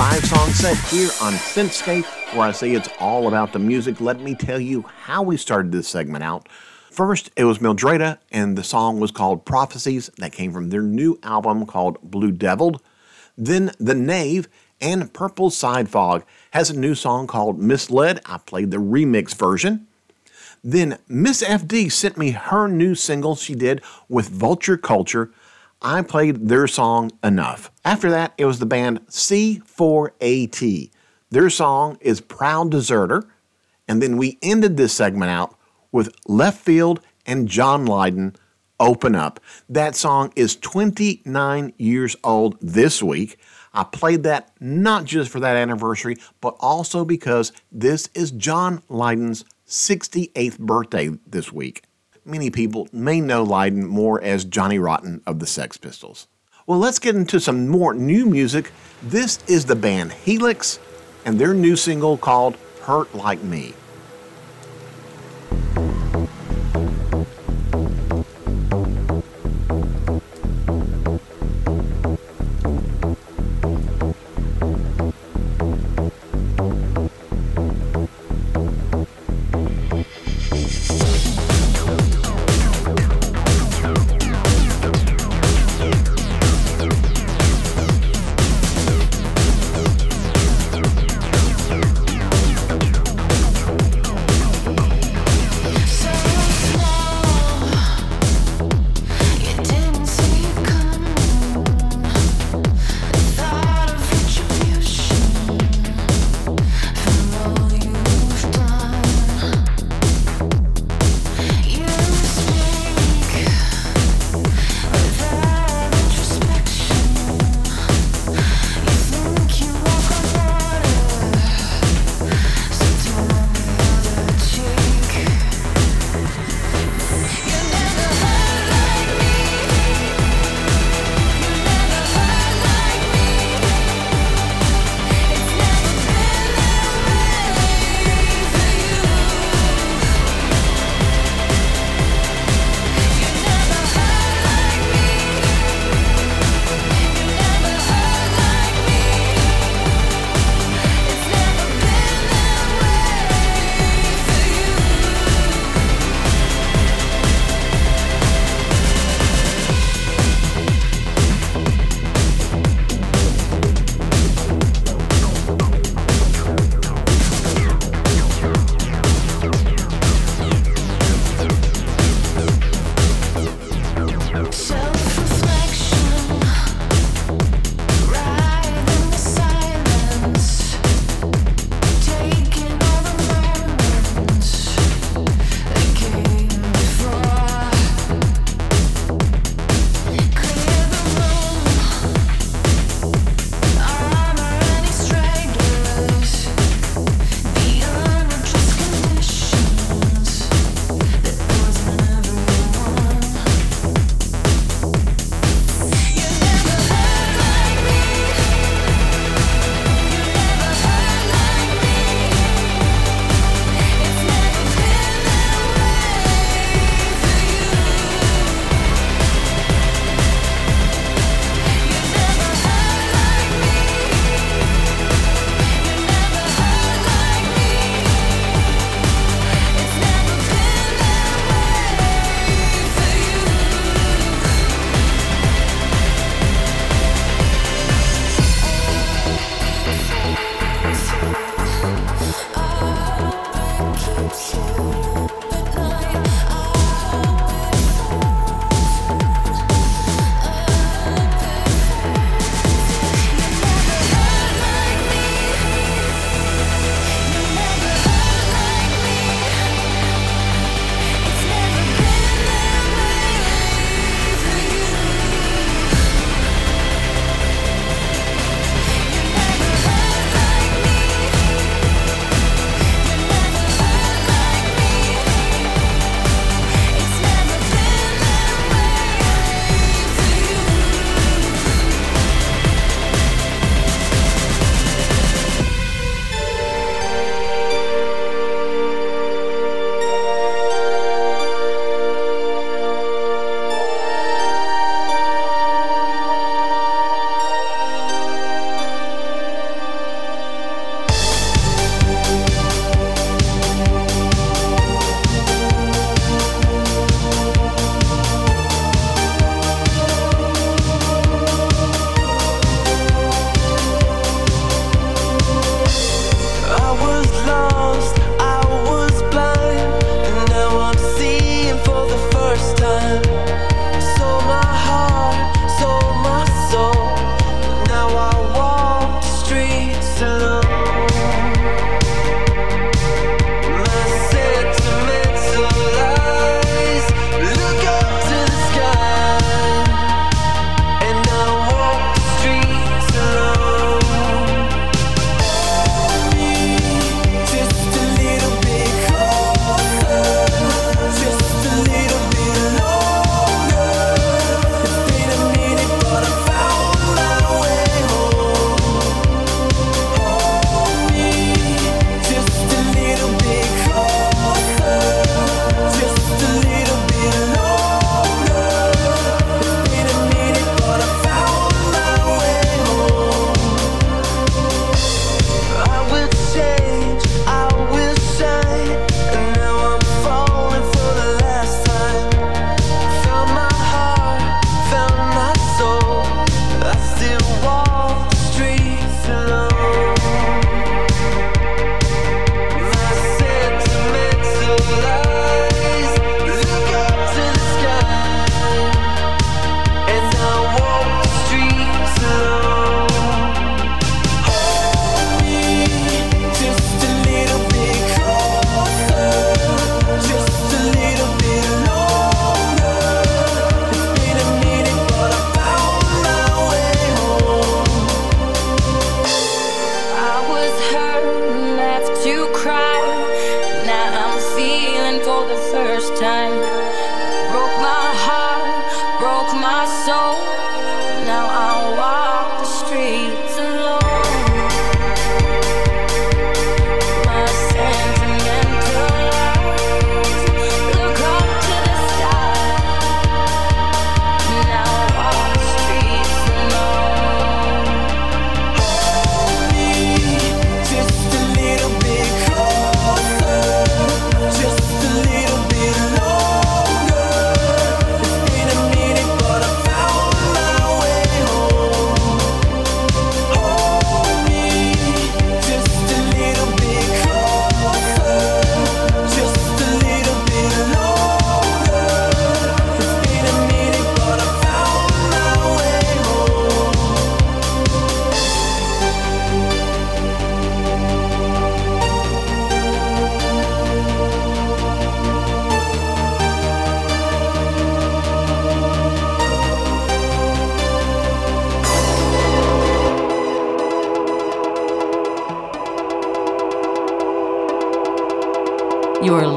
Five 0.00 0.24
song 0.24 0.48
set 0.52 0.78
here 0.88 1.10
on 1.20 1.34
Synthscape, 1.34 2.06
where 2.34 2.48
I 2.48 2.52
say 2.52 2.72
it's 2.72 2.88
all 3.00 3.28
about 3.28 3.52
the 3.52 3.58
music. 3.58 4.00
Let 4.00 4.18
me 4.18 4.34
tell 4.34 4.58
you 4.58 4.80
how 4.80 5.22
we 5.22 5.36
started 5.36 5.72
this 5.72 5.88
segment 5.88 6.24
out. 6.24 6.48
First, 6.90 7.30
it 7.36 7.44
was 7.44 7.58
Mildreda, 7.58 8.16
and 8.32 8.56
the 8.56 8.64
song 8.64 8.98
was 8.98 9.10
called 9.10 9.44
Prophecies, 9.44 10.10
that 10.16 10.32
came 10.32 10.54
from 10.54 10.70
their 10.70 10.80
new 10.80 11.18
album 11.22 11.66
called 11.66 11.98
Blue 12.00 12.32
Deviled. 12.32 12.80
Then 13.36 13.72
The 13.78 13.94
Knave 13.94 14.48
and 14.80 15.12
Purple 15.12 15.50
Side 15.50 15.90
Fog 15.90 16.24
has 16.52 16.70
a 16.70 16.78
new 16.78 16.94
song 16.94 17.26
called 17.26 17.58
Misled. 17.58 18.22
I 18.24 18.38
played 18.38 18.70
the 18.70 18.78
remix 18.78 19.34
version. 19.34 19.86
Then 20.64 20.96
Miss 21.08 21.42
FD 21.42 21.92
sent 21.92 22.16
me 22.16 22.30
her 22.30 22.68
new 22.68 22.94
single 22.94 23.36
she 23.36 23.54
did 23.54 23.82
with 24.08 24.30
Vulture 24.30 24.78
Culture. 24.78 25.30
I 25.82 26.02
played 26.02 26.48
their 26.48 26.66
song 26.66 27.10
Enough. 27.24 27.70
After 27.84 28.10
that, 28.10 28.34
it 28.36 28.44
was 28.44 28.58
the 28.58 28.66
band 28.66 29.00
C4AT. 29.06 30.90
Their 31.30 31.50
song 31.50 31.96
is 32.00 32.20
Proud 32.20 32.70
Deserter. 32.70 33.24
And 33.88 34.02
then 34.02 34.16
we 34.16 34.38
ended 34.42 34.76
this 34.76 34.92
segment 34.92 35.30
out 35.30 35.56
with 35.90 36.14
Leftfield 36.24 36.98
and 37.24 37.48
John 37.48 37.86
Lydon 37.86 38.36
Open 38.78 39.14
Up. 39.14 39.40
That 39.68 39.96
song 39.96 40.32
is 40.36 40.56
29 40.56 41.72
years 41.78 42.16
old 42.22 42.58
this 42.60 43.02
week. 43.02 43.38
I 43.72 43.84
played 43.84 44.22
that 44.24 44.50
not 44.60 45.04
just 45.04 45.30
for 45.30 45.40
that 45.40 45.56
anniversary, 45.56 46.16
but 46.40 46.56
also 46.60 47.04
because 47.04 47.52
this 47.72 48.08
is 48.14 48.32
John 48.32 48.82
Lydon's 48.88 49.44
68th 49.66 50.58
birthday 50.58 51.10
this 51.26 51.52
week. 51.52 51.84
Many 52.24 52.50
people 52.50 52.86
may 52.92 53.22
know 53.22 53.42
Lydon 53.42 53.86
more 53.86 54.22
as 54.22 54.44
Johnny 54.44 54.78
Rotten 54.78 55.22
of 55.26 55.38
the 55.38 55.46
Sex 55.46 55.78
Pistols. 55.78 56.26
Well, 56.66 56.78
let's 56.78 56.98
get 56.98 57.16
into 57.16 57.40
some 57.40 57.66
more 57.66 57.94
new 57.94 58.26
music. 58.26 58.72
This 59.02 59.38
is 59.46 59.64
the 59.64 59.74
band 59.74 60.12
Helix 60.12 60.78
and 61.24 61.38
their 61.38 61.54
new 61.54 61.76
single 61.76 62.18
called 62.18 62.58
Hurt 62.82 63.14
Like 63.14 63.42
Me. 63.42 63.72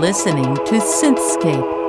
Listening 0.03 0.53
to 0.65 0.81
Synthscape. 0.81 1.82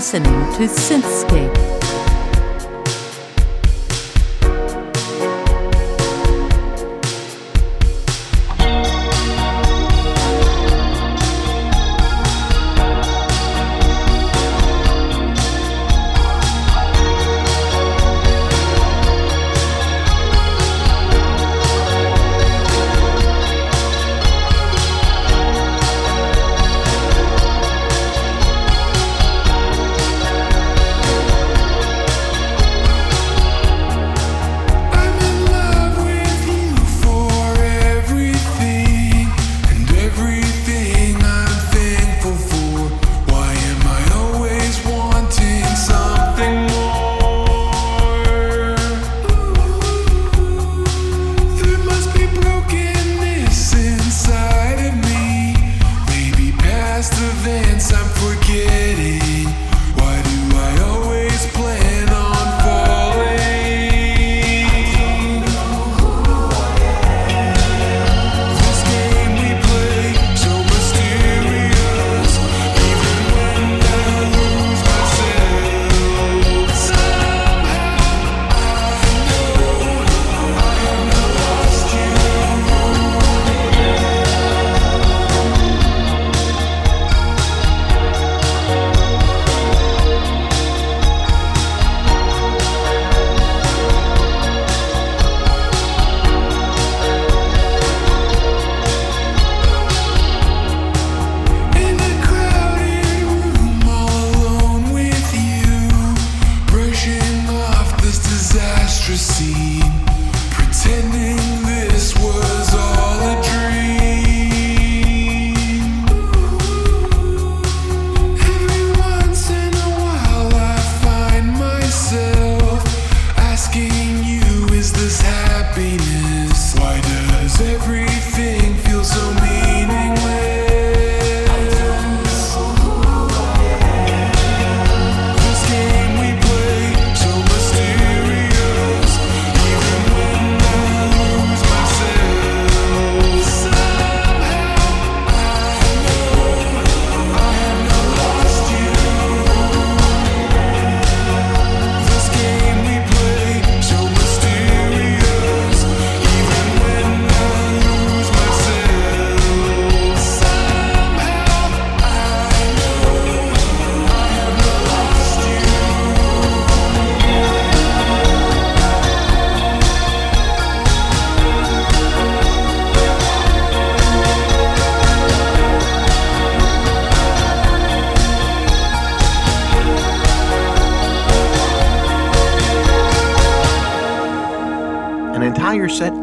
Listening 0.00 0.32
to 0.54 0.62
Synthscape. 0.66 1.59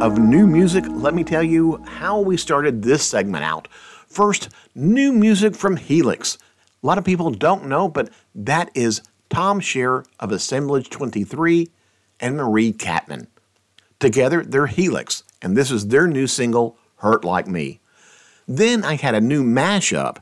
Of 0.08 0.20
new 0.20 0.48
music. 0.48 0.86
Let 0.88 1.14
me 1.14 1.26
tell 1.26 1.44
you 1.44 1.84
how 1.86 2.22
we 2.22 2.38
started 2.38 2.82
this 2.82 3.06
segment 3.06 3.44
out. 3.44 3.68
First, 4.08 4.48
new 4.74 5.12
music 5.12 5.54
from 5.54 5.76
Helix. 5.76 6.38
A 6.82 6.88
lot 6.88 6.98
of 6.98 7.04
people 7.04 7.30
don't 7.30 7.68
know, 7.68 7.90
but 7.90 8.10
that 8.34 8.72
is 8.74 9.02
Tom 9.30 9.60
Shear 9.60 10.06
of 10.22 10.32
Assemblage 10.32 10.90
23 10.90 11.68
and 12.22 12.38
Mari 12.38 12.72
Kattman. 12.72 13.28
Together, 14.00 14.46
they're 14.46 14.68
Helix, 14.68 15.24
and 15.42 15.58
this 15.58 15.72
is 15.72 15.90
their 15.90 16.08
new 16.08 16.26
single, 16.26 16.78
Hurt 17.00 17.26
Like 17.26 17.48
Me. 17.48 17.82
Then 18.48 18.86
I 18.86 18.96
had 18.96 19.14
a 19.14 19.20
new 19.20 19.44
mashup 19.44 20.20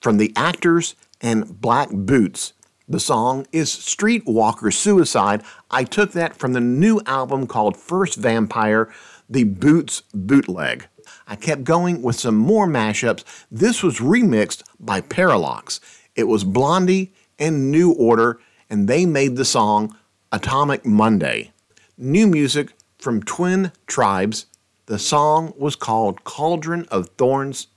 from 0.00 0.18
the 0.18 0.32
actors 0.36 0.94
and 1.20 1.60
Black 1.60 1.88
Boots. 1.90 2.52
The 2.90 2.98
song 2.98 3.46
is 3.52 3.68
Streetwalker 3.68 4.72
Suicide. 4.72 5.42
I 5.70 5.84
took 5.84 6.12
that 6.12 6.36
from 6.36 6.54
the 6.54 6.60
new 6.60 7.02
album 7.04 7.46
called 7.46 7.76
First 7.76 8.16
Vampire, 8.16 8.90
the 9.28 9.44
Boots 9.44 10.02
Bootleg. 10.14 10.88
I 11.26 11.36
kept 11.36 11.64
going 11.64 12.02
with 12.02 12.16
some 12.16 12.36
more 12.36 12.66
mashups. 12.66 13.24
This 13.50 13.82
was 13.82 13.98
remixed 13.98 14.62
by 14.80 15.00
Parallax. 15.00 15.80
It 16.16 16.24
was 16.24 16.44
Blondie 16.44 17.12
and 17.38 17.70
New 17.70 17.92
Order, 17.92 18.40
and 18.68 18.88
they 18.88 19.06
made 19.06 19.36
the 19.36 19.44
song 19.44 19.96
Atomic 20.32 20.84
Monday. 20.84 21.52
New 21.96 22.26
music 22.26 22.72
from 22.98 23.22
Twin 23.22 23.72
Tribes. 23.86 24.46
The 24.86 24.98
song 24.98 25.52
was 25.56 25.76
called 25.76 26.24
Cauldron 26.24 26.86
of 26.90 27.10
Thorns, 27.10 27.68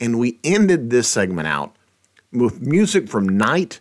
and 0.00 0.18
we 0.18 0.38
ended 0.44 0.90
this 0.90 1.08
segment 1.08 1.48
out 1.48 1.76
with 2.32 2.60
music 2.60 3.08
from 3.08 3.28
Nite. 3.28 3.80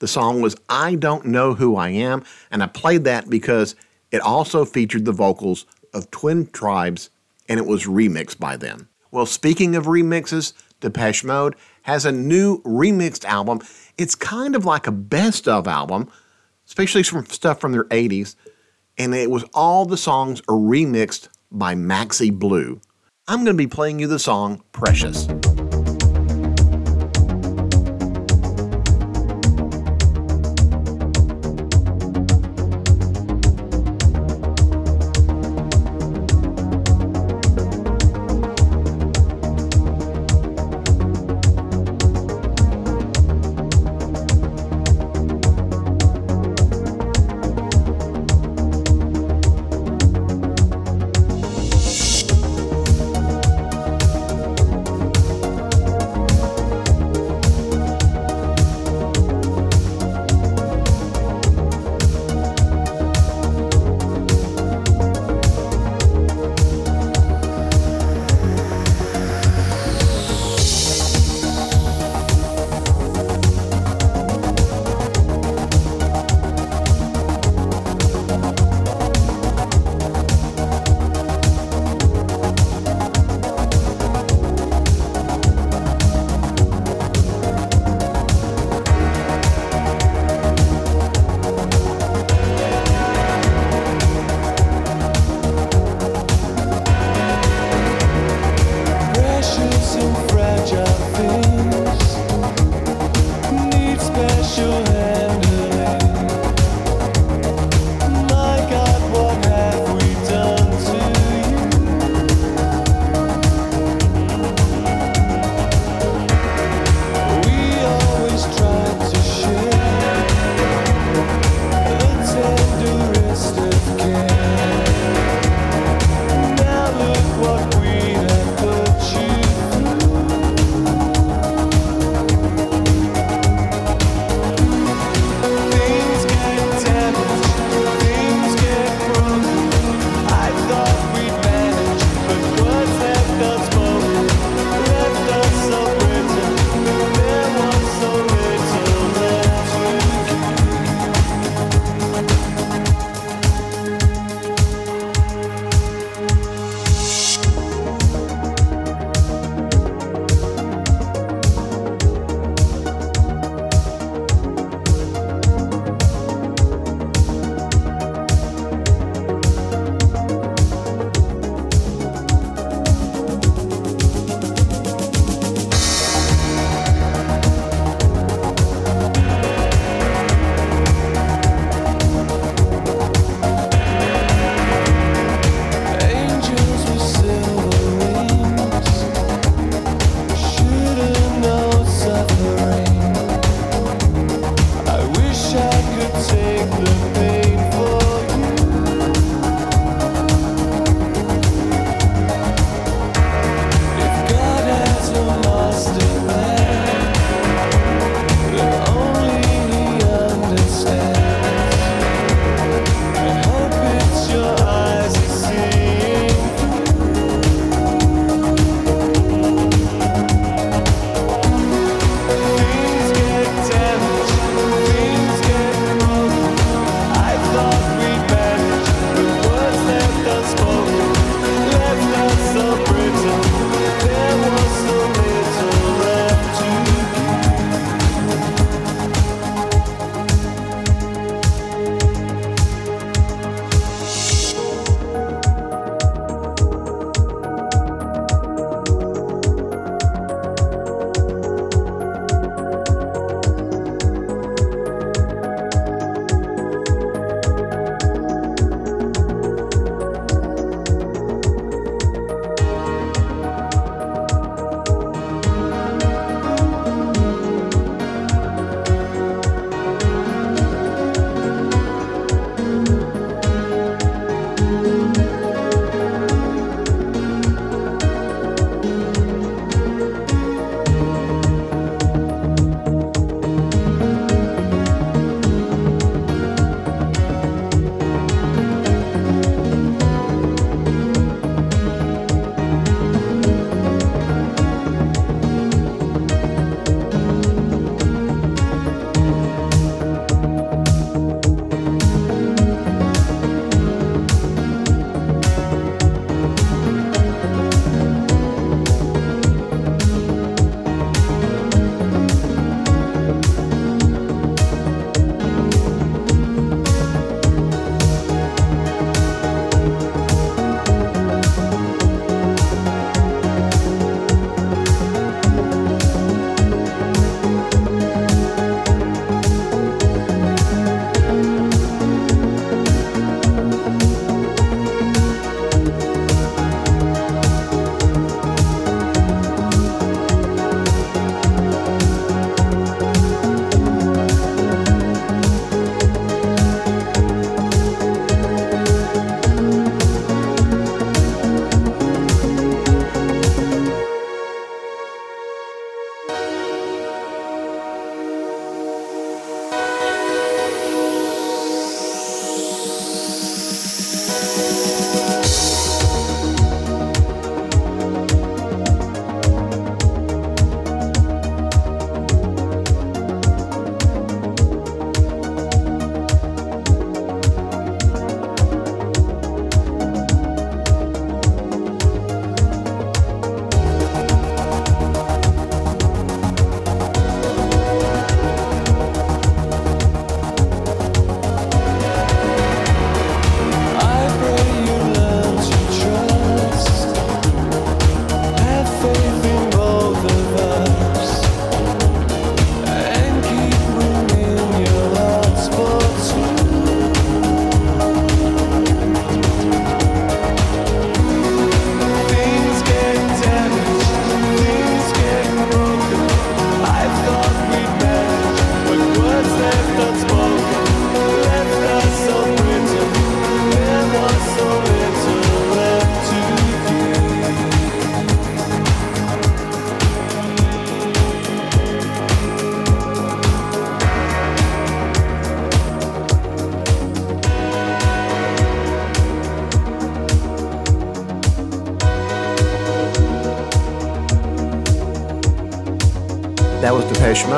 The 0.00 0.08
song 0.08 0.40
was 0.40 0.56
I 0.68 0.96
Don't 0.96 1.26
Know 1.26 1.54
Who 1.54 1.76
I 1.76 1.90
Am, 1.90 2.24
and 2.50 2.62
I 2.62 2.66
played 2.66 3.04
that 3.04 3.30
because 3.30 3.76
it 4.10 4.20
also 4.20 4.64
featured 4.64 5.04
the 5.04 5.12
vocals 5.12 5.64
of 5.92 6.10
Twin 6.10 6.46
Tribes 6.48 7.10
and 7.48 7.58
it 7.58 7.66
was 7.66 7.86
remixed 7.86 8.38
by 8.38 8.56
them. 8.56 8.88
Well, 9.10 9.26
speaking 9.26 9.76
of 9.76 9.84
remixes, 9.84 10.52
Depeche 10.80 11.24
Mode 11.24 11.54
has 11.82 12.04
a 12.04 12.12
new 12.12 12.62
remixed 12.62 13.24
album. 13.24 13.60
It's 13.98 14.14
kind 14.14 14.56
of 14.56 14.64
like 14.64 14.86
a 14.86 14.92
best 14.92 15.46
of 15.48 15.68
album, 15.68 16.10
especially 16.66 17.02
from 17.02 17.26
stuff 17.26 17.60
from 17.60 17.72
their 17.72 17.84
80s, 17.84 18.36
and 18.98 19.14
it 19.14 19.30
was 19.30 19.44
all 19.54 19.84
the 19.84 19.96
songs 19.96 20.40
are 20.48 20.56
remixed 20.56 21.28
by 21.50 21.74
Maxi 21.74 22.32
Blue. 22.32 22.80
I'm 23.28 23.44
going 23.44 23.56
to 23.56 23.62
be 23.62 23.66
playing 23.66 24.00
you 24.00 24.06
the 24.06 24.18
song. 24.18 24.62
Precious 24.72 25.28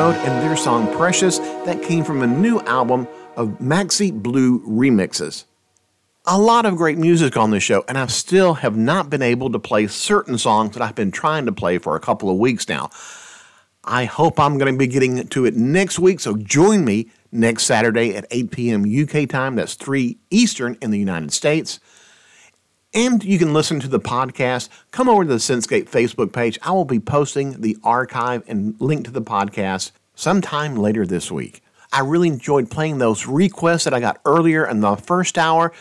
Mode 0.05 0.17
and 0.17 0.43
their 0.43 0.55
song 0.55 0.95
Precious 0.95 1.39
that 1.39 1.83
came 1.83 2.05
from 2.05 2.21
a 2.21 2.27
new 2.27 2.61
album 2.61 3.09
of 3.39 3.49
Maxi 3.59 4.13
Blue 4.13 4.61
remixes. 4.61 5.45
A 6.27 6.39
lot 6.39 6.67
of 6.67 6.77
great 6.77 6.99
music 6.99 7.39
on 7.39 7.53
this 7.53 7.63
show, 7.63 7.87
and 7.89 7.97
I 7.97 8.07
still 8.09 8.53
have 8.53 8.77
not 8.77 9.09
been 9.09 9.23
able 9.23 9.51
to 9.51 9.59
play 9.59 9.87
certain 9.87 10.37
songs 10.37 10.75
that 10.75 10.83
I've 10.83 10.95
been 10.95 11.11
trying 11.11 11.47
to 11.47 11.53
play 11.53 11.79
for 11.79 11.97
a 11.97 12.01
couple 12.01 12.29
of 12.29 12.37
weeks 12.37 12.69
now. 12.69 12.91
I 13.83 14.05
hope 14.05 14.39
I'm 14.39 14.59
going 14.59 14.75
to 14.75 14.79
be 14.79 14.87
getting 14.87 15.27
to 15.27 15.47
it 15.47 15.55
next 15.57 15.99
week, 15.99 16.21
so 16.21 16.37
join 16.37 16.85
me 16.85 17.09
next 17.33 17.65
Saturday 17.65 18.15
at 18.15 18.27
8 18.31 18.51
p.m. 18.51 18.85
UK 18.85 19.27
time. 19.27 19.57
That's 19.57 19.73
3 19.73 20.19
Eastern 20.29 20.77
in 20.83 20.91
the 20.91 20.99
United 20.99 21.33
States. 21.33 21.81
And 22.97 23.25
you 23.25 23.41
can 23.41 23.53
listen 23.53 23.81
to 23.81 23.89
the 23.89 23.99
podcast. 23.99 24.69
Come 24.93 25.09
over 25.09 25.25
to 25.25 25.29
the 25.29 25.37
Synthscape 25.37 25.91
Facebook 25.91 26.33
page. 26.33 26.61
I 26.63 26.71
will 26.71 26.85
be 26.85 27.01
posting 27.01 27.61
the 27.61 27.77
archive 27.83 28.45
and 28.47 28.81
link 28.81 29.05
to 29.07 29.11
the 29.11 29.21
podcast 29.21 29.91
sometime 30.15 30.77
later 30.77 31.05
this 31.05 31.29
week. 31.29 31.61
I 31.93 32.01
really 32.01 32.29
enjoyed 32.29 32.71
playing 32.71 32.99
those 32.99 33.27
requests 33.27 33.83
that 33.85 33.95
I 33.95 34.01
got 34.01 34.21
earlier 34.25 34.65
in 34.65 34.79
the 34.79 34.95
first 34.95 35.39
hour. 35.39 35.73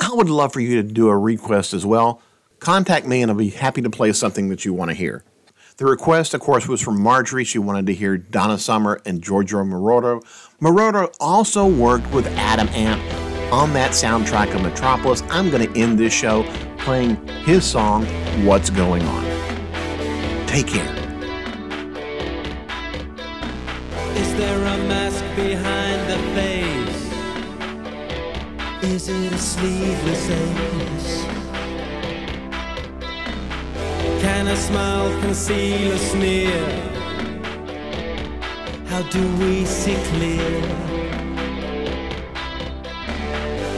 I 0.00 0.10
would 0.12 0.28
love 0.28 0.52
for 0.52 0.58
you 0.58 0.82
to 0.82 0.88
do 0.88 1.08
a 1.08 1.16
request 1.16 1.74
as 1.74 1.86
well. 1.86 2.20
Contact 2.58 3.06
me 3.06 3.22
and 3.22 3.30
I'll 3.30 3.38
be 3.38 3.50
happy 3.50 3.82
to 3.82 3.90
play 3.90 4.12
something 4.12 4.48
that 4.48 4.64
you 4.64 4.74
want 4.74 4.90
to 4.90 4.96
hear. 4.96 5.22
The 5.76 5.86
request, 5.86 6.34
of 6.34 6.40
course, 6.40 6.66
was 6.66 6.80
from 6.80 7.00
Marjorie. 7.00 7.44
She 7.44 7.60
wanted 7.60 7.86
to 7.86 7.94
hear 7.94 8.16
Donna 8.16 8.58
Summer 8.58 9.00
and 9.06 9.22
Giorgio 9.22 9.62
Moroder. 9.62 10.20
Moroder 10.60 11.14
also 11.20 11.68
worked 11.68 12.10
with 12.12 12.26
Adam 12.36 12.66
Ant 12.70 13.27
on 13.50 13.72
that 13.72 13.92
soundtrack 13.92 14.54
of 14.54 14.62
Metropolis. 14.62 15.22
I'm 15.30 15.50
going 15.50 15.72
to 15.72 15.80
end 15.80 15.98
this 15.98 16.12
show 16.12 16.44
playing 16.78 17.16
his 17.44 17.64
song, 17.64 18.04
What's 18.44 18.70
Going 18.70 19.02
On. 19.02 19.24
Take 20.46 20.66
care. 20.66 20.94
Is 24.16 24.34
there 24.36 24.58
a 24.58 24.78
mask 24.88 25.24
behind 25.34 26.10
the 26.10 26.18
face? 26.34 26.98
Is 28.82 29.08
it 29.08 29.32
a 29.32 29.38
sleeveless 29.38 30.30
ace? 30.30 31.24
Can 34.22 34.46
a 34.48 34.56
smile 34.56 35.20
conceal 35.20 35.92
a 35.92 35.98
sneer? 35.98 36.64
How 38.88 39.02
do 39.10 39.36
we 39.38 39.64
see 39.64 39.96
clear? 40.10 40.87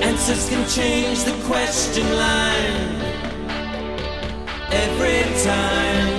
Answers 0.02 0.48
can 0.48 0.68
change 0.68 1.24
the 1.24 1.36
question 1.46 2.06
line 2.16 3.00
every 4.72 5.22
time. 5.44 6.14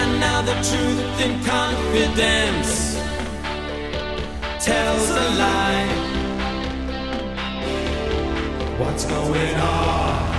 And 0.00 0.20
now 0.20 0.42
the 0.42 0.54
truth 0.68 1.20
in 1.26 1.42
confidence 1.44 2.96
tells 4.64 5.10
a 5.10 5.28
lie. 5.42 5.88
What's 8.78 9.04
going 9.06 9.54
on? 9.54 10.31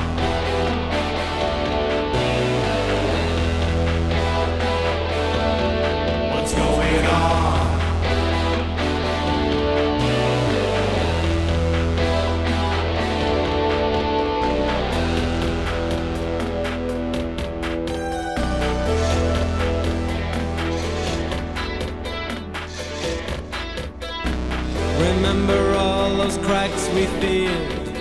Remember 25.23 25.73
all 25.77 26.17
those 26.17 26.37
cracks 26.39 26.89
we 26.89 27.05
feared 27.21 27.93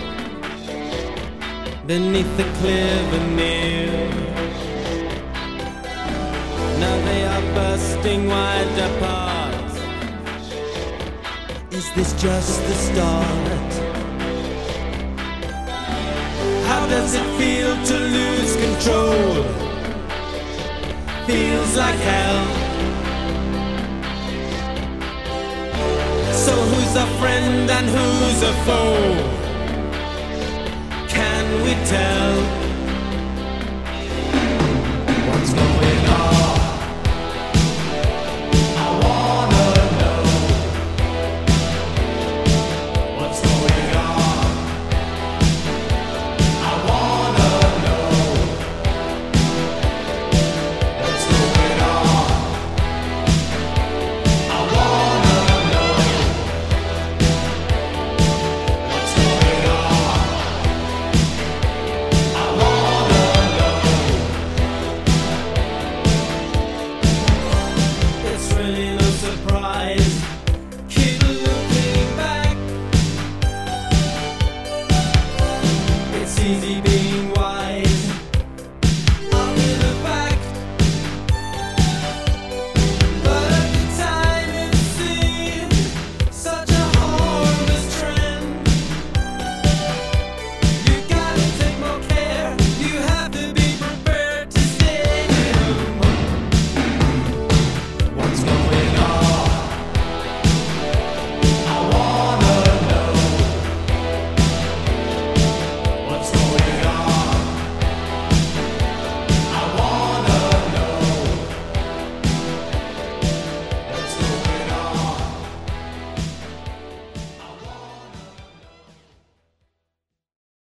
beneath 1.87 2.37
the 2.37 2.43
clear 2.59 2.97
veneer. 3.11 4.11
Now 6.81 6.97
they 7.05 7.25
are 7.25 7.55
bursting 7.55 8.27
wide 8.27 8.77
apart. 8.91 9.73
Is 11.71 11.89
this 11.95 12.13
just 12.21 12.61
the 12.67 12.75
start? 12.75 13.73
How 16.67 16.85
does 16.89 17.15
it 17.15 17.29
feel 17.39 17.73
to 17.91 17.99
lose 18.19 18.57
control? 18.57 19.45
Feels 21.29 21.77
like 21.77 22.01
hell. 22.01 22.62
So 26.43 26.51
who's 26.51 26.97
a 26.97 27.07
friend 27.21 27.71
and 27.71 27.87
who's 27.89 28.43
a 28.43 28.53
foe? 28.65 29.15
Can 31.07 31.63
we 31.63 31.73
tell? 31.87 32.62